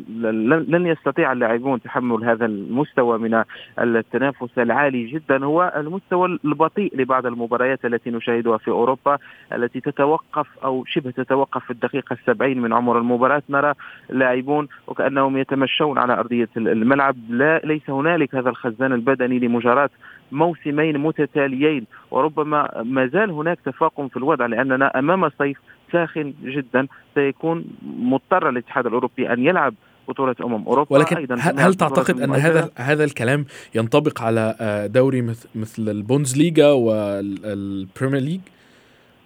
لن 0.75 0.87
يستطيع 0.87 1.33
اللاعبون 1.33 1.83
تحمل 1.83 2.25
هذا 2.25 2.47
المستوى 2.47 3.19
من 3.19 3.45
التنافس 3.79 4.59
العالي 4.59 5.07
جدا. 5.07 5.45
هو 5.45 5.73
المستوى 5.77 6.39
البطيء 6.45 6.97
لبعض 6.97 7.27
المباريات 7.27 7.85
التي 7.85 8.11
نشاهدها 8.11 8.59
في 8.59 8.69
أوروبا 8.69 9.19
التي 9.53 9.81
تتوقف 9.81 10.47
أو 10.65 10.85
شبه 10.85 11.11
تتوقف 11.11 11.65
في 11.65 11.71
الدقيقة 11.71 12.15
السبعين 12.15 12.61
من 12.61 12.73
عمر 12.73 12.99
المباراة. 12.99 13.43
نرى 13.51 13.75
لاعبون 14.11 14.69
وكأنهم 14.87 15.37
يتمشون 15.37 15.99
على 15.99 16.13
أرضية 16.13 16.49
الملعب. 16.57 17.17
لا 17.29 17.61
ليس 17.65 17.91
هنالك 17.91 18.35
هذا 18.35 18.51
الخزان 18.51 18.93
البدني 18.93 19.39
لمجاراة 19.39 19.91
موسمين 20.33 20.99
متتاليين 20.99 21.87
وربما 22.11 22.83
ما 22.83 23.07
زال 23.07 23.31
هناك 23.31 23.59
تفاقم 23.65 24.09
في 24.09 24.17
الوضع 24.17 24.47
لأننا 24.47 24.99
أمام 24.99 25.29
صيف 25.39 25.59
ساخن 25.93 26.35
جدا 26.45 26.87
سيكون 27.15 27.65
مضطر 27.83 28.49
الاتحاد 28.49 28.87
الأوروبي 28.87 29.33
أن 29.33 29.45
يلعب 29.45 29.75
بطولة 30.09 30.35
أمم 30.45 30.65
أوروبا. 30.67 30.97
ولكن 30.97 31.17
أيضا 31.17 31.35
هل, 31.35 31.61
هل 31.61 31.75
تعتقد 31.75 32.21
أن 32.21 32.31
هذا 32.31 32.71
هذا 32.77 33.05
الكلام 33.05 33.45
ينطبق 33.75 34.23
على 34.23 34.57
آه، 34.61 34.87
دوري 34.87 35.23
مثل 35.55 35.89
البوندسليغا 35.89 36.73
وال 36.73 37.06
Premier 37.06 38.21
League؟ 38.21 38.41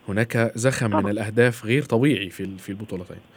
هناك 0.08 0.52
زخم 0.54 0.90
من 0.90 1.10
الأهداف 1.10 1.66
غير 1.66 1.82
طبيعي 1.82 2.30
في 2.30 2.58
في 2.58 2.68
البطولتين. 2.68 3.29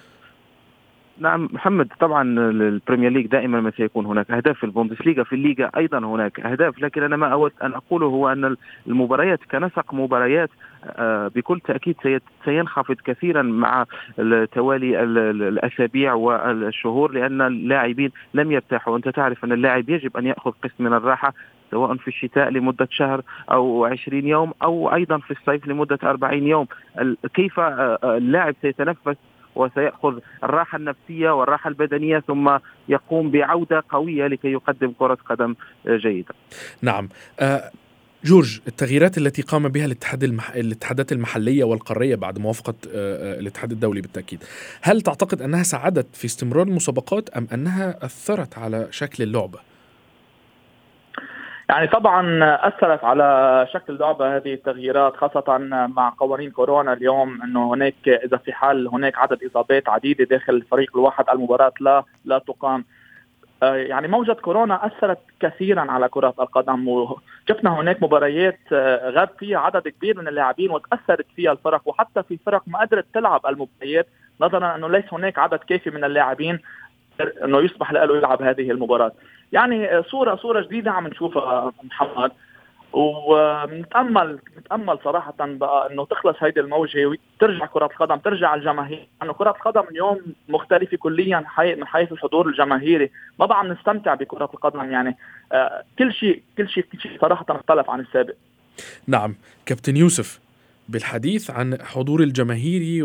نعم 1.17 1.49
محمد 1.53 1.87
طبعا 1.99 2.39
ال 2.49 2.57
Premier 2.57 3.11
League 3.11 3.25
دائما 3.25 3.61
ما 3.61 3.71
سيكون 3.71 4.05
هناك 4.05 4.31
أهداف 4.31 4.57
في 4.57 4.63
البوندسليغا 4.63 5.23
في 5.23 5.35
الليغا 5.35 5.69
أيضا 5.77 5.97
هناك 5.97 6.39
أهداف 6.39 6.79
لكن 6.79 7.03
أنا 7.03 7.15
ما 7.15 7.27
أود 7.27 7.51
أن 7.63 7.73
أقوله 7.73 8.05
هو 8.05 8.29
أن 8.31 8.55
المباريات 8.87 9.39
كنسق 9.51 9.93
مباريات 9.93 10.49
آه، 10.85 11.27
بكل 11.27 11.59
تأكيد 11.59 12.21
سينخفض 12.45 12.95
كثيرا 13.05 13.41
مع 13.41 13.85
توالي 14.51 15.03
الأسابيع 15.03 16.13
والشهور 16.13 17.11
لأن 17.11 17.41
اللاعبين 17.41 18.11
لم 18.33 18.51
يرتاحوا. 18.51 18.97
أنت 18.97 19.09
تعرف 19.09 19.45
أن 19.45 19.51
اللاعب 19.51 19.89
يجب 19.89 20.17
أن 20.17 20.25
يأخذ 20.27 20.51
قسم 20.51 20.83
من 20.83 20.93
الراحة 20.93 21.33
سواء 21.71 21.95
في 21.95 22.07
الشتاء 22.07 22.49
لمدة 22.49 22.87
شهر 22.91 23.21
أو 23.51 23.85
20 23.85 24.27
يوم 24.27 24.53
أو 24.63 24.93
أيضا 24.93 25.17
في 25.17 25.31
الصيف 25.31 25.67
لمدة 25.67 25.99
40 26.03 26.47
يوم. 26.47 26.67
كيف 27.33 27.59
آه، 27.59 27.99
آه، 28.03 28.17
اللاعب 28.17 28.55
سيتنفس 28.61 29.15
وسيأخذ 29.55 30.19
الراحة 30.43 30.77
النفسية 30.77 31.29
والراحة 31.29 31.67
البدنية 31.67 32.19
ثم 32.19 32.57
يقوم 32.89 33.31
بعودة 33.31 33.83
قوية 33.89 34.27
لكي 34.27 34.51
يقدم 34.51 34.93
كرة 34.99 35.17
قدم 35.29 35.55
جيدة 35.87 36.33
نعم 36.81 37.09
أه 37.39 37.71
جورج 38.25 38.59
التغييرات 38.67 39.17
التي 39.17 39.41
قام 39.41 39.69
بها 39.69 39.85
الاتحاد 39.85 40.23
المح... 40.23 40.49
الاتحادات 40.49 41.11
المحلية 41.11 41.63
والقارية 41.63 42.15
بعد 42.15 42.39
موافقة 42.39 42.73
آه، 42.93 43.39
الاتحاد 43.39 43.71
الدولي 43.71 44.01
بالتأكيد 44.01 44.43
هل 44.81 45.01
تعتقد 45.01 45.41
أنها 45.41 45.63
ساعدت 45.63 46.15
في 46.15 46.25
استمرار 46.25 46.67
المسابقات 46.67 47.29
أم 47.29 47.47
أنها 47.53 48.05
أثرت 48.05 48.57
على 48.57 48.87
شكل 48.91 49.23
اللعبة؟ 49.23 49.72
يعني 51.73 51.87
طبعا 51.87 52.43
أثرت 52.67 53.03
على 53.03 53.67
شكل 53.73 53.93
اللعبه 53.93 54.35
هذه 54.35 54.53
التغييرات 54.53 55.15
خاصة 55.15 55.57
مع 55.87 56.13
قوانين 56.17 56.51
كورونا 56.51 56.93
اليوم 56.93 57.41
إنه 57.41 57.73
هناك 57.73 58.07
إذا 58.07 58.37
في 58.37 58.53
حال 58.53 58.87
هناك 58.87 59.17
عدد 59.17 59.43
إصابات 59.43 59.89
عديدة 59.89 60.23
داخل 60.23 60.53
الفريق 60.53 60.97
الواحد 60.97 61.29
المباراة 61.29 61.73
لا 61.79 62.03
لا 62.25 62.39
تقام. 62.39 62.85
آه، 63.63 63.75
يعني 63.75 64.07
موجة 64.07 64.31
كورونا 64.31 64.85
أثرت 64.85 65.19
كثيرا 65.39 65.91
على 65.91 66.09
كرة 66.09 66.33
القدم 66.39 66.87
وشفنا 66.87 67.79
هناك 67.79 68.03
مباريات 68.03 68.59
آه، 68.73 69.09
غاب 69.09 69.29
فيها 69.39 69.59
عدد 69.59 69.87
كبير 69.87 70.17
من 70.17 70.27
اللاعبين 70.27 70.71
وتأثرت 70.71 71.25
فيها 71.35 71.51
الفرق 71.51 71.81
وحتى 71.85 72.23
في 72.23 72.37
فرق 72.45 72.63
ما 72.67 72.79
قدرت 72.79 73.05
تلعب 73.13 73.45
المباريات 73.45 74.07
نظرا 74.41 74.75
أنه 74.75 74.89
ليس 74.89 75.13
هناك 75.13 75.39
عدد 75.39 75.59
كافي 75.59 75.89
من 75.89 76.03
اللاعبين 76.03 76.59
إنه 77.43 77.59
يسمح 77.59 77.91
له 77.91 78.17
يلعب 78.17 78.41
هذه 78.41 78.71
المباراة. 78.71 79.11
يعني 79.53 80.03
صوره 80.03 80.35
صورة 80.35 80.61
جديدة 80.61 80.91
عم 80.91 81.07
نشوفها 81.07 81.71
محمد. 81.83 82.31
ونتامل 82.93 84.39
نتامل 84.57 84.99
صراحة 85.03 85.33
بقى 85.39 85.91
إنه 85.91 86.05
تخلص 86.05 86.35
هيدي 86.39 86.59
الموجة 86.59 87.05
وترجع 87.05 87.65
كرة 87.65 87.85
القدم 87.85 88.15
ترجع 88.15 88.55
الجماهير. 88.55 89.07
لأنه 89.21 89.33
كرة 89.33 89.49
القدم 89.49 89.83
اليوم 89.91 90.21
مختلفة 90.49 90.97
كليا 90.97 91.45
من 91.59 91.87
حيث 91.87 92.11
الحضور 92.11 92.47
الجماهيري. 92.47 93.11
ما 93.39 93.45
بقى 93.45 93.59
عم 93.59 93.71
نستمتع 93.71 94.13
بكرة 94.13 94.49
القدم 94.53 94.91
يعني. 94.91 95.17
آه 95.51 95.83
كل 95.99 96.13
شيء 96.13 96.43
كل 96.57 96.69
شيء 96.69 96.83
كل 96.91 96.99
شيء 96.99 97.19
صراحة 97.21 97.45
مختلف 97.49 97.89
عن 97.89 97.99
السابق. 97.99 98.33
نعم. 99.07 99.35
كابتن 99.65 99.97
يوسف. 99.97 100.42
بالحديث 100.89 101.49
عن 101.49 101.77
حضور 101.81 102.23
الجماهيري 102.23 103.03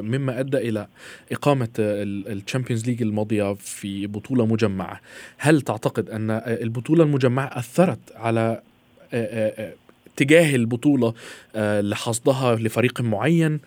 مما 0.00 0.40
أدى 0.40 0.56
إلى 0.56 0.86
إقامة 1.32 1.68
ال 1.78 1.89
Champions 1.89 2.86
League 2.86 3.02
الماضية 3.02 3.54
في 3.54 4.06
بطولة 4.06 4.46
مجمعة، 4.46 5.00
هل 5.38 5.60
تعتقد 5.60 6.10
أن 6.10 6.30
البطولة 6.46 7.04
المجمعة 7.04 7.58
أثرت 7.58 7.98
على 8.14 8.62
اتجاه 9.12 10.54
البطولة 10.54 11.14
لحصدها 11.56 12.56
لفريق 12.56 13.00
معين؟ 13.00 13.60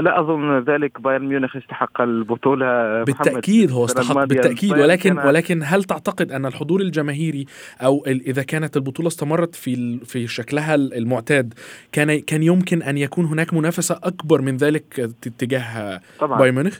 لا 0.00 0.20
أظن 0.20 0.58
ذلك. 0.58 1.00
بايرن 1.00 1.26
ميونخ 1.26 1.56
استحق 1.56 2.00
البطولة 2.00 3.02
بالتأكيد 3.04 3.70
هو 3.70 3.84
استحق 3.84 4.24
بالتأكيد. 4.24 4.72
ولكن 4.72 5.18
ولكن 5.18 5.60
هل 5.64 5.84
تعتقد 5.84 6.32
أن 6.32 6.46
الحضور 6.46 6.80
الجماهيري 6.80 7.46
أو 7.82 8.04
إذا 8.06 8.42
كانت 8.42 8.76
البطولة 8.76 9.08
استمرت 9.08 9.54
في 9.54 9.98
في 10.04 10.26
شكلها 10.26 10.74
المعتاد 10.74 11.54
كان 11.92 12.20
كان 12.20 12.42
يمكن 12.42 12.82
أن 12.82 12.98
يكون 12.98 13.24
هناك 13.24 13.54
منافسة 13.54 14.00
أكبر 14.02 14.40
من 14.42 14.56
ذلك 14.56 15.10
تجاه 15.38 16.00
بايرن 16.20 16.54
ميونخ؟ 16.54 16.78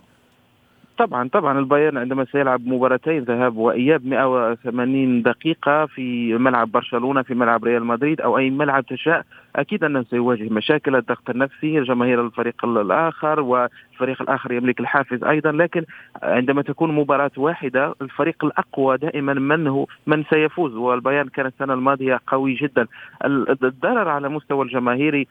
طبعا 0.99 1.29
طبعا 1.29 1.59
البايرن 1.59 1.99
عندما 1.99 2.25
سيلعب 2.25 2.67
مباراتين 2.67 3.19
ذهاب 3.19 3.57
وإياب 3.57 4.07
180 4.07 5.23
دقيقة 5.23 5.87
في 5.87 6.35
ملعب 6.39 6.73
برشلونة 6.73 7.23
في 7.23 7.35
ملعب 7.35 7.65
ريال 7.65 7.85
مدريد 7.85 8.21
أو 8.21 8.39
أي 8.39 8.51
ملعب 8.51 8.87
تشاء. 8.87 9.25
أكيد 9.57 9.85
أنه 9.85 10.03
سيواجه 10.11 10.49
مشاكل 10.53 10.97
الضغط 10.97 11.31
النفسي 11.31 11.81
جماهير 11.81 12.27
الفريق 12.27 12.65
الآخر 12.65 13.41
والفريق 13.41 14.23
الآخر 14.23 14.53
يملك 14.53 14.81
الحافز 14.81 15.25
أيضا. 15.25 15.53
لكن 15.53 15.85
عندما 16.23 16.63
تكون 16.63 16.95
مباراة 16.95 17.31
واحدة 17.37 17.95
الفريق 18.03 18.45
الأقوى 18.45 18.97
دائما 18.97 19.35
من 19.35 19.67
هو؟ 19.67 19.87
من 20.07 20.25
سيفوز؟ 20.31 20.75
والبيان 20.75 21.29
كان 21.29 21.47
السنة 21.47 21.75
الماضية 21.75 22.21
قوي 22.27 22.55
جدا. 22.55 22.87
الضرر 23.25 24.09
على 24.09 24.29
مستوى 24.29 24.65
الجماهيري 24.65 25.27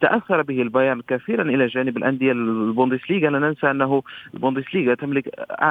تأثر 0.00 0.42
به 0.42 0.62
البيان 0.62 1.02
كثيرا 1.08 1.42
إلى 1.42 1.66
جانب 1.66 1.96
الأندية 1.96 2.32
البوندسليغا. 2.32 3.30
لا 3.30 3.38
ننسى 3.38 3.70
أنه 3.70 4.02
البوندسليغا 4.34 4.94
تملك 4.94 5.28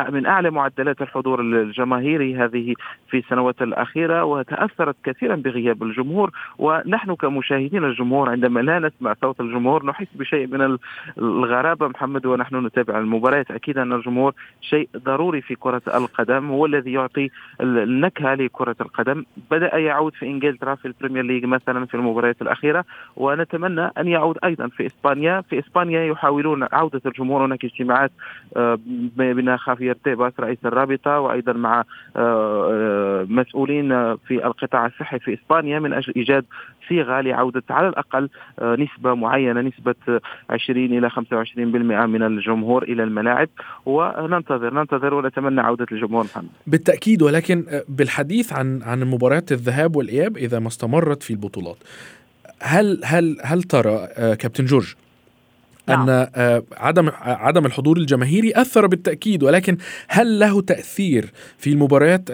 من 0.10 0.26
أعلى 0.26 0.50
معدلات 0.50 1.02
الحضور 1.02 1.42
الجماهيري 1.42 2.36
هذه 2.36 2.74
في 3.10 3.18
السنوات 3.18 3.62
الأخيرة 3.62 4.24
وتأثرت 4.24 4.96
كثيرا 5.04 5.36
بغياب 5.36 5.84
الجمهور. 5.84 6.32
ونحن 6.58 7.16
كمشاهدين 7.16 7.84
الجمهور 7.84 8.30
عندما 8.30 8.60
لا 8.60 8.80
نسمع 8.80 9.14
صوت 9.22 9.42
الجمهور 9.42 9.86
نحس 9.86 10.08
بشيء 10.16 10.48
من 10.48 10.78
الغرابة. 11.18 11.88
محمد 11.88 12.26
ونحن 12.26 12.66
نتابع 12.66 13.00
المباريات 13.00 13.52
أكيد 13.52 13.78
أن 13.78 13.94
الجمهور 13.94 14.34
شيء 14.62 14.90
ضروري 14.98 15.42
في 15.42 15.56
كرة 15.56 15.82
القدم. 15.88 16.50
هو 16.50 16.66
الذي 16.66 16.92
يعطي 16.92 17.30
النكهة 17.62 18.36
لكرة 18.36 18.76
القدم. 18.82 19.24
بدأ 19.52 19.78
يعود 19.78 20.14
في 20.14 20.26
انجلترا 20.26 20.76
في 20.76 20.86
البريمير 20.86 21.24
ليج 21.24 21.46
مثلا 21.46 21.86
في 21.86 21.96
المباريات 21.96 22.42
الأخيرة. 22.42 22.86
ونتمنى 23.16 23.92
أن 24.00 24.08
يعود 24.08 24.38
أيضا 24.44 24.68
في 24.68 24.86
إسبانيا. 24.86 25.42
في 25.42 25.60
إسبانيا 25.60 26.06
يحاولون 26.06 26.68
عودة 26.72 27.02
الجمهور. 27.06 27.46
هناك 27.46 27.66
اجتماعات 27.66 28.12
آه، 28.58 28.80
بين 29.18 29.58
خافير 29.58 29.98
تيباس 30.04 30.34
رئيس 30.40 30.58
الرابطة 30.66 31.20
وأيضا 31.20 31.54
مع 31.54 31.84
آه، 32.16 32.72
آه، 32.72 33.26
مسؤولين 33.30 34.16
في 34.16 34.46
القطاع 34.46 34.86
الصحي 34.86 35.20
في 35.20 35.34
إسبانيا 35.34 35.80
من 35.80 35.94
أجل 35.94 36.14
إيجاد 36.16 36.46
صيغة 36.90 37.22
لعودة 37.22 37.64
على 37.70 37.88
الأقل 37.88 38.30
نسبة 38.62 39.14
معينة 39.14 39.62
نسبة 39.62 39.96
20 40.50 40.98
إلى 40.98 41.10
25% 41.10 42.06
من 42.06 42.24
الجمهور 42.24 42.84
إلى 42.84 43.04
الملاعب. 43.04 43.50
وننتظر 43.86 44.74
ننتظر 44.74 45.14
ونتمنى 45.14 45.62
عودة 45.62 45.86
الجمهور 45.92 46.24
محمد. 46.24 46.50
بالتأكيد 46.68 47.22
ولكن 47.22 47.66
بالحديث 47.90 48.54
عن 48.54 48.82
عن 48.84 49.04
مباريات 49.04 49.52
الذهاب 49.52 49.96
والإياب 49.96 50.38
إذا 50.38 50.60
ما 50.60 50.68
استمرت 50.68 51.24
في 51.24 51.32
البطولات. 51.32 51.78
هل 52.60 53.02
هل 53.06 53.38
هل 53.44 53.64
ترى 53.64 54.08
آه، 54.18 54.34
كابتن 54.34 54.66
جورج 54.66 54.96
نعم. 55.88 56.10
أن 56.10 56.28
آه، 56.36 56.64
عدم 56.78 57.10
عدم 57.22 57.66
الحضور 57.66 57.98
الجماهيري 57.98 58.52
أثر 58.56 58.88
بالتأكيد 58.88 59.44
ولكن 59.44 59.78
هل 60.08 60.40
له 60.40 60.62
تأثير 60.62 61.32
في 61.58 61.70
المباريات 61.70 62.32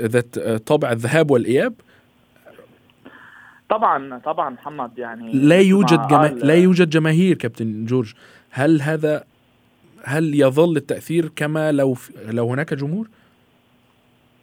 ذات 0.00 0.38
آه، 0.38 0.56
طابع 0.56 0.92
الذهاب 0.92 1.30
والإياب؟ 1.30 1.74
طبعا 3.68 4.18
طبعا 4.18 4.50
محمد 4.50 4.98
يعني 4.98 5.32
لا 5.32 5.60
يوجد 5.60 6.06
جما... 6.06 6.26
لا 6.26 6.54
يوجد 6.54 6.90
جماهير 6.90 7.36
كابتن 7.36 7.84
جورج 7.84 8.14
هل 8.50 8.82
هذا 8.82 9.24
هل 10.04 10.40
يظل 10.40 10.76
التأثير 10.76 11.28
كما 11.36 11.72
لو 11.72 11.96
لو 12.26 12.48
هناك 12.48 12.74
جمهور؟ 12.74 13.08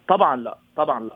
طبعا 0.07 0.35
لا 0.35 0.57
طبعا 0.75 0.99
لا 0.99 1.15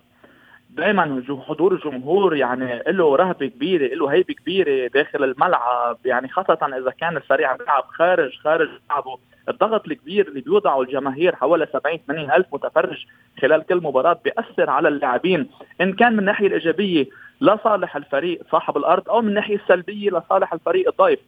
دائما 0.70 1.24
حضور 1.48 1.74
الجمهور 1.74 2.36
يعني 2.36 2.84
له 2.88 3.16
رهبة 3.16 3.48
كبيرة 3.48 3.96
له 3.96 4.08
هيبة 4.08 4.34
كبيرة 4.34 4.88
داخل 4.88 5.24
الملعب. 5.24 5.98
يعني 6.06 6.28
خاصة 6.28 6.78
إذا 6.78 6.92
كان 6.92 7.18
الفريق 7.18 7.50
عم 7.50 7.58
يلعب 7.62 7.84
خارج 7.84 8.38
خارج 8.44 8.70
ملعبه. 8.90 9.18
الضغط 9.50 9.88
الكبير 9.88 10.28
اللي 10.28 10.42
بيوضعه 10.42 10.82
الجماهير 10.82 11.36
حوالي 11.36 11.68
70 11.74 12.00
80 12.08 12.32
ألف 12.32 12.46
متفرج 12.54 13.06
خلال 13.42 13.66
كل 13.66 13.76
مباراة 13.84 14.20
بيأثر 14.24 14.70
على 14.70 14.88
اللاعبين. 14.88 15.50
إن 15.82 15.94
كان 15.94 16.14
من 16.14 16.20
الناحية 16.20 16.48
الإيجابية 16.48 17.06
لصالح 17.42 17.96
الفريق 17.96 18.42
صاحب 18.52 18.78
الأرض 18.78 19.10
أو 19.10 19.22
من 19.22 19.28
الناحية 19.28 19.56
السلبية 19.56 20.10
لصالح 20.10 20.54
الفريق 20.54 20.88
الضيف. 20.90 21.20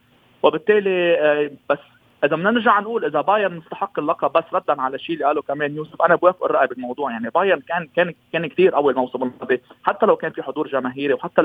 وبالتالي 0.43 1.17
آه، 1.19 1.51
بس 1.69 1.79
إذا 2.23 2.35
بدنا 2.35 2.51
نرجع 2.51 2.79
نقول 2.79 3.05
إذا 3.05 3.21
بايرن 3.21 3.57
مستحق 3.57 3.99
اللقب 3.99 4.31
بس 4.31 4.43
ردا 4.53 4.81
على 4.81 4.95
الشيء 4.95 5.15
اللي 5.15 5.25
قاله 5.25 5.41
كمان 5.41 5.75
يوسف 5.75 6.01
أنا 6.01 6.15
بوافق 6.15 6.43
الرأي 6.43 6.67
بالموضوع 6.67 7.11
يعني 7.11 7.29
بايرن 7.29 7.59
كان 7.59 7.87
كان 7.95 8.13
كان 8.33 8.47
كثير 8.47 8.75
اول 8.75 8.95
موسم 8.95 9.23
الماضي. 9.23 9.61
حتى 9.83 10.05
لو 10.05 10.15
كان 10.15 10.31
في 10.31 10.43
حضور 10.43 10.67
جماهيري 10.67 11.13
وحتى 11.13 11.41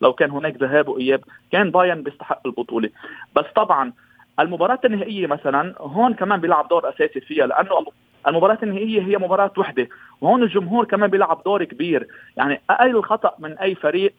لو 0.00 0.12
كان 0.12 0.30
هناك 0.30 0.56
ذهاب 0.56 0.88
وإياب 0.88 1.20
كان 1.52 1.70
بايرن 1.70 2.02
بيستحق 2.02 2.46
البطولة. 2.46 2.90
بس 3.36 3.44
طبعا 3.54 3.92
المباراة 4.40 4.78
النهائية 4.84 5.26
مثلا 5.26 5.74
هون 5.80 6.14
كمان 6.14 6.40
بيلعب 6.40 6.68
دور 6.68 6.88
أساسي 6.88 7.20
فيها 7.20 7.46
لأنه 7.46 7.70
المباراة 8.26 8.58
النهائية 8.62 9.02
هي 9.02 9.18
مباراة 9.18 9.52
وحدة. 9.56 9.88
وهون 10.20 10.42
الجمهور 10.42 10.84
كمان 10.84 11.10
بيلعب 11.10 11.42
دور 11.44 11.64
كبير. 11.64 12.06
يعني 12.36 12.60
أقل 12.70 13.02
خطأ 13.02 13.34
من 13.38 13.58
أي 13.58 13.74
فريق 13.74 14.14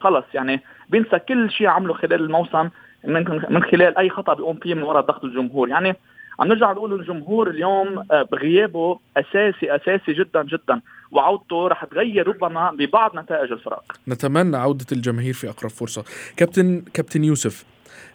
خلص 0.00 0.24
يعني 0.34 0.60
بينسى 0.88 1.18
كل 1.18 1.50
شيء 1.50 1.66
عمله 1.66 1.94
خلال 1.94 2.20
الموسم. 2.20 2.68
من 3.06 3.24
من 3.50 3.62
خلال 3.62 3.98
أي 3.98 4.10
خطأ 4.10 4.34
بيقوم 4.34 4.58
من 4.64 4.82
وراء 4.82 5.04
ضغط 5.04 5.24
الجمهور. 5.24 5.68
يعني 5.68 5.96
عم 6.40 6.48
نرجع 6.48 6.72
نقول 6.72 7.00
الجمهور 7.00 7.50
اليوم 7.50 7.98
آه، 7.98 8.22
بغيابه 8.32 8.98
أساسي 9.16 9.76
أساسي 9.76 10.12
جدا 10.12 10.42
جدا. 10.42 10.80
وعودته 11.12 11.68
رح 11.68 11.84
تغير 11.84 12.28
ربما 12.28 12.70
ببعض 12.70 13.16
نتائج 13.18 13.52
الفرق. 13.52 13.84
نتمنى 14.08 14.56
عودة 14.56 14.86
الجماهير 14.92 15.34
في 15.34 15.48
أقرب 15.48 15.70
فرصة. 15.70 16.04
كابتن 16.36 16.82
كابتن 16.94 17.24
يوسف 17.24 17.64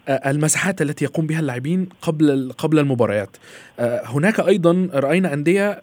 آه، 0.08 0.30
المساحات 0.32 0.82
التي 0.82 1.06
يقوم 1.06 1.28
بها 1.28 1.40
اللاعبين 1.40 1.90
قبل 2.02 2.52
قبل 2.58 2.80
المباريات 2.80 3.38
آه، 3.80 4.02
هناك 4.06 4.40
أيضا 4.40 4.90
رأينا 4.94 5.34
أندية 5.34 5.82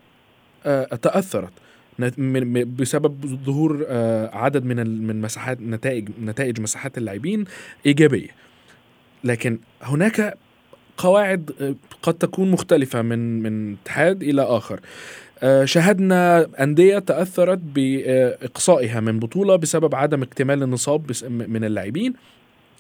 تأثرت 1.03 1.53
بسبب 2.79 3.27
ظهور 3.27 3.87
عدد 4.33 4.65
من 4.65 5.07
من 5.07 5.21
مساحات 5.21 5.61
نتائج 5.61 6.09
نتائج 6.23 6.61
مساحات 6.61 6.99
اللاعبين 6.99 7.45
إيجابية. 7.87 8.46
لكن 9.27 9.59
هناك 9.83 10.39
قواعد 10.97 11.51
آه، 11.61 11.75
قد 12.03 12.15
تكون 12.15 12.51
مختلفة 12.51 13.03
من 13.03 13.43
من 13.43 13.73
اتحاد 13.73 14.23
إلى 14.23 14.43
آخر 14.43 14.81
آه، 15.43 15.65
شاهدنا 15.65 16.47
أندية 16.63 16.99
تأثرت 16.99 17.59
بإقصائها 17.59 19.01
من 19.01 19.19
بطولة 19.19 19.57
بسبب 19.57 19.95
عدم 19.95 20.23
اكتمال 20.23 20.63
النصاب 20.63 21.13
من 21.31 21.65
اللاعبين 21.65 22.15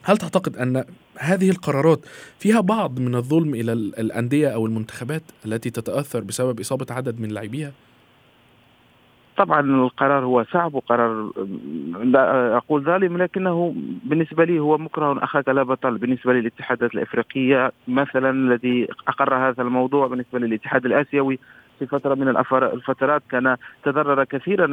هل 0.03 0.17
تعتقد 0.17 0.57
أن 0.57 0.85
هذه 1.19 1.51
القرارات 1.51 2.01
فيها 2.39 2.61
بعض 2.61 2.99
من 2.99 3.15
الظلم 3.15 3.55
إلى 3.55 3.73
الأندية 3.73 4.49
أو 4.49 4.67
المنتخبات 4.67 5.23
التي 5.47 5.71
تتأثر 5.71 6.21
بسبب 6.21 6.61
إصابة 6.61 6.87
عدد 6.91 7.21
من 7.21 7.29
لاعبيها؟ 7.29 7.73
طبعا 9.37 9.61
القرار 9.61 10.25
هو 10.25 10.45
صعب 10.45 10.75
وقرار 10.75 11.31
لا 12.03 12.57
أقول 12.57 12.83
ظالم 12.83 13.19
لكنه 13.19 13.75
بالنسبة 14.05 14.45
لي 14.45 14.59
هو 14.59 14.79
مكره 14.79 15.25
اخاك 15.25 15.49
لا 15.49 15.63
بطل. 15.63 15.99
بالنسبة 15.99 16.33
للاتحادات 16.33 16.95
الأفريقية 16.95 17.73
مثلا 17.89 18.31
الذي 18.31 18.89
أقر 19.09 19.35
هذا 19.35 19.63
الموضوع 19.63 20.07
بالنسبة 20.07 20.39
للاتحاد 20.39 20.87
الآسيوي 20.87 21.39
في 21.79 21.87
فترة 21.87 22.15
من 22.15 22.29
الفترات 22.29 23.23
كان 23.31 23.57
تضرر 23.85 24.25
كثيرا 24.25 24.67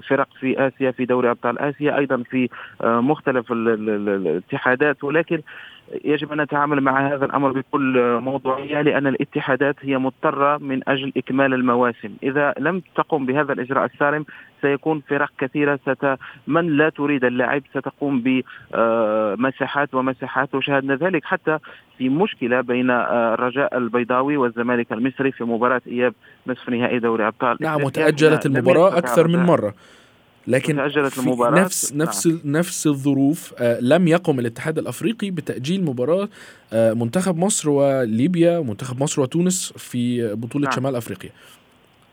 فرق 0.00 0.28
في 0.40 0.66
آسيا 0.66 0.90
في 0.90 1.04
دوري 1.04 1.30
أبطال 1.30 1.58
آسيا 1.58 1.98
أيضا 1.98 2.22
في 2.30 2.48
مختلف 2.84 3.52
الاتحادات. 3.52 5.04
ولكن 5.04 5.40
يجب 6.04 6.32
أن 6.32 6.40
نتعامل 6.40 6.80
مع 6.80 7.08
هذا 7.14 7.24
الأمر 7.24 7.52
بكل 7.52 8.18
موضوعية 8.22 8.80
لأن 8.80 9.06
الاتحادات 9.06 9.76
هي 9.82 9.98
مضطرة 9.98 10.56
من 10.56 10.88
أجل 10.88 11.12
إكمال 11.16 11.54
المواسم، 11.54 12.10
إذا 12.22 12.54
لم 12.58 12.82
تقم 12.96 13.26
بهذا 13.26 13.52
الإجراء 13.52 13.84
السالم 13.84 14.24
سيكون 14.62 15.02
فرق 15.08 15.30
كثيرة. 15.38 15.78
ست 15.86 16.16
من 16.46 16.76
لا 16.76 16.88
تريد 16.88 17.24
اللعب 17.24 17.62
ستقوم 17.70 18.22
بمساحات 18.72 19.94
ومساحات 19.94 20.54
وشاهدنا 20.54 20.94
ذلك 20.94 21.24
حتى 21.24 21.58
في 21.98 22.08
مشكلة 22.08 22.60
بين 22.60 22.90
الرجاء 22.90 23.76
البيضاوي 23.76 24.36
والزمالك 24.36 24.92
المصري 24.92 25.32
في 25.32 25.44
مباراة 25.44 25.82
إياب 25.86 26.14
نصف 26.46 26.68
نهائي 26.68 26.98
دوري 26.98 27.26
أبطال. 27.26 27.56
نعم 27.60 27.82
وتأجلت 27.82 28.46
المباراة 28.46 28.98
أكثر 28.98 29.28
من 29.28 29.38
مرة. 29.38 29.74
لكن 30.48 30.76
تأجلت 30.76 31.18
المباراة 31.18 31.60
نفس 31.60 31.92
نفس 31.92 32.26
نعم. 32.26 32.40
نفس 32.44 32.86
الظروف 32.86 33.54
آه 33.58 33.80
لم 33.80 34.08
يقم 34.08 34.40
الاتحاد 34.40 34.78
الأفريقي 34.78 35.30
بتأجيل 35.30 35.84
مباراة 35.84 36.28
آه 36.72 36.92
منتخب 36.92 37.36
مصر 37.36 37.70
وليبيا 37.70 38.58
ومنتخب 38.58 39.02
مصر 39.02 39.22
وتونس 39.22 39.72
في 39.76 40.34
بطولة 40.34 40.64
نعم. 40.64 40.76
شمال 40.76 40.96
أفريقيا 40.96 41.30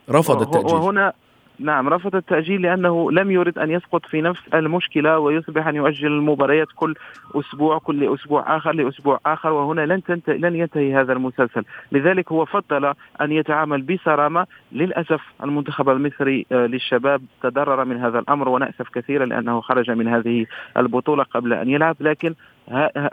رفض 0.10 0.42
التأجيل 0.42 0.76
وهنا 0.76 1.14
نعم 1.60 1.90
رفض 1.90 2.16
التأجيل 2.16 2.62
لأنه 2.62 3.12
لم 3.12 3.32
يرد 3.32 3.58
أن 3.58 3.72
يسقط 3.72 4.06
في 4.06 4.22
نفس 4.22 4.42
المشكلة 4.54 5.20
ويصبح 5.20 5.68
أن 5.68 5.76
يؤجل 5.76 6.08
المباريات 6.08 6.68
كل 6.76 6.96
أسبوع 7.36 7.78
كل 7.78 8.14
أسبوع 8.14 8.58
آخر 8.58 8.72
لأسبوع 8.72 9.20
آخر 9.26 9.52
وهنا 9.52 9.86
لن 9.86 10.04
تنتهي 10.04 10.38
لن 10.38 10.56
ينتهي 10.56 10.96
هذا 10.96 11.14
المسلسل. 11.14 11.64
لذلك 11.92 12.32
هو 12.32 12.46
فضل 12.46 12.94
أن 13.22 13.32
يتعامل 13.32 13.82
بصرامة. 13.82 14.48
للأسف 14.72 15.22
المنتخب 15.44 15.90
المصري 15.90 16.46
آه، 16.52 16.66
للشباب 16.66 17.22
تضرر 17.44 17.86
من 17.86 17.98
هذا 17.98 18.20
الأمر 18.20 18.50
ونأسف 18.50 18.90
كثيرا 18.90 19.26
لأنه 19.26 19.62
خرج 19.62 19.92
من 19.92 20.08
هذه 20.08 20.46
البطولة 20.78 21.24
قبل 21.24 21.54
أن 21.54 21.70
يلعب. 21.70 21.96
لكن 22.00 22.36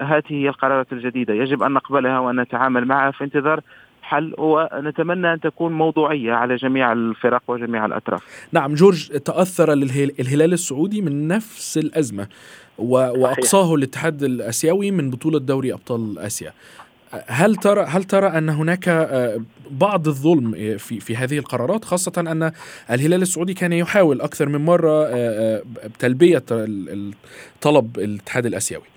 هذه 0.00 0.22
هي 0.26 0.48
القرارات 0.48 0.92
الجديدة. 0.92 1.34
يجب 1.34 1.62
أن 1.62 1.72
نقبلها 1.72 2.18
وأن 2.18 2.40
نتعامل 2.40 2.84
معها 2.84 3.10
في 3.10 3.24
انتظار 3.24 3.60
حل 4.12 4.34
ونتمنى 4.38 5.32
أن 5.32 5.40
تكون 5.40 5.72
موضوعية 5.72 6.32
على 6.32 6.56
جميع 6.56 6.92
الفرق 6.92 7.42
وجميع 7.48 7.86
الأطراف. 7.86 8.22
نعم 8.52 8.74
جورج 8.74 9.08
تأثر 9.08 9.72
الهلال 9.72 10.52
السعودي 10.52 11.02
من 11.02 11.28
نفس 11.28 11.78
الأزمة 11.78 12.26
وأقصاه 12.78 13.74
الاتحاد 13.74 14.22
الآسيوي 14.22 14.90
من 14.90 15.10
بطولة 15.10 15.38
دوري 15.38 15.72
أبطال 15.72 16.18
آسيا. 16.18 16.52
هل 17.26 17.56
ترى 17.56 17.84
هل 17.84 18.04
ترى 18.04 18.26
أن 18.26 18.48
هناك 18.48 18.88
آه، 18.88 19.40
بعض 19.70 20.08
الظلم 20.08 20.52
في 20.78 21.00
في 21.00 21.16
هذه 21.16 21.38
القرارات؟ 21.38 21.84
خاصة 21.84 22.12
أن 22.18 22.52
الهلال 22.90 23.22
السعودي 23.22 23.54
كان 23.54 23.72
يحاول 23.72 24.20
أكثر 24.20 24.48
من 24.48 24.64
مرة 24.64 25.04
آه، 25.04 25.08
آه، 25.12 25.62
تلبية 25.98 26.42
طلب 27.60 27.98
الاتحاد 27.98 28.46
الآسيوي. 28.46 28.91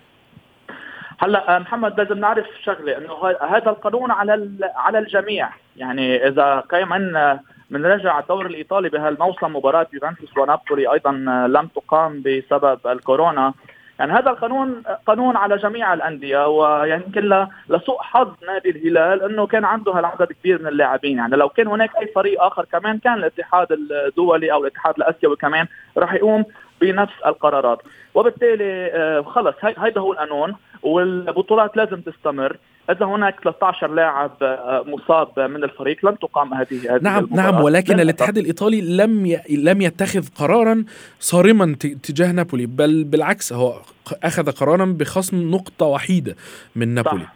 هلا 1.20 1.56
آه، 1.56 1.60
محمد 1.60 2.00
لازم 2.00 2.20
نعرف 2.20 2.46
شغلة 2.64 2.98
إنه 2.98 3.14
هذا 3.42 3.70
القانون 3.70 4.12
على 4.12 4.50
على 4.76 5.00
الجميع. 5.00 5.50
يعني 5.78 6.28
إذا 6.28 6.64
كمان 6.70 7.40
بنرجع 7.70 8.20
الدور 8.20 8.46
الإيطالي 8.46 8.90
بهالموسم 8.90 9.56
مباراة 9.56 9.88
يوفنتوس 9.94 10.38
ونابولي 10.38 10.92
أيضا 10.94 11.12
لم 11.48 11.68
تقام 11.68 12.22
بسبب 12.22 12.80
الكورونا. 12.88 13.54
يعني 14.00 14.14
هذا 14.14 14.30
القانون 14.30 14.84
قانون 15.06 15.38
على 15.38 15.58
جميع 15.58 15.94
الأندية 15.94 16.48
ويمكن 16.48 17.48
لسوء 17.70 18.02
حظ 18.02 18.34
نادي 18.48 18.70
الهلال 18.70 19.24
إنه 19.24 19.48
كان 19.48 19.66
عنده 19.66 19.92
هالعدد 19.92 20.32
كبير 20.32 20.62
من 20.62 20.68
اللاعبين. 20.68 21.18
يعني 21.18 21.36
لو 21.36 21.50
كان 21.50 21.68
هناك 21.68 21.98
أي 21.98 22.08
فريق 22.08 22.44
آخر 22.44 22.66
كمان 22.72 22.98
كان 22.98 23.14
الاتحاد 23.14 23.68
الدولي 23.72 24.52
أو 24.52 24.62
الاتحاد 24.62 24.94
الأسيوي 24.98 25.36
كمان 25.36 25.68
راح 25.98 26.14
يقوم 26.14 26.46
بنفس 26.82 27.14
القرارات. 27.26 27.82
وبالتالي 28.14 28.92
آه، 28.94 29.22
خلص 29.22 29.56
هيدا 29.64 30.02
هو 30.02 30.14
القانون 30.14 30.56
والبطولات 30.84 31.78
لازم 31.78 32.02
تستمر. 32.02 32.58
إذا 32.90 33.06
هناك 33.06 33.40
13 33.44 33.88
لاعب 33.88 34.32
آه، 34.42 34.84
مصاب 34.88 35.40
من 35.40 35.64
الفريق 35.64 36.06
لن 36.06 36.20
تقام 36.20 36.54
هذه 36.54 36.96
هذه 36.96 37.02
نعم 37.02 37.28
نعم 37.32 37.62
ولكن 37.62 38.00
الاتحاد 38.00 38.38
الإيطالي 38.38 38.82
لم 38.82 39.26
ي... 39.26 39.40
لم 39.50 39.82
يتخذ 39.82 40.28
قرارا 40.36 40.86
صارما 41.20 41.76
تجاه 42.04 42.32
نابولي 42.32 42.66
بل 42.66 43.04
بالعكس 43.04 43.54
هو 43.54 43.82
أخذ 44.24 44.52
قرارا 44.52 44.86
بخصم 44.86 45.52
نقطة 45.52 45.86
وحيدة 45.86 46.36
من 46.76 46.88
نابولي. 46.88 47.24
صح. 47.24 47.34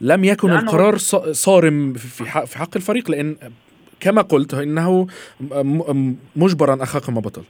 لم 0.00 0.24
يكن 0.24 0.50
القرار 0.50 0.96
صارم 1.32 1.92
في 1.92 2.24
حق 2.24 2.44
في 2.44 2.58
حق 2.58 2.76
الفريق 2.76 3.10
لأن 3.10 3.36
كما 4.00 4.22
قلت 4.22 4.54
انه 4.54 5.06
مجبرا 6.36 6.82
اخاك 6.82 7.10
ما 7.10 7.20
بطل. 7.20 7.42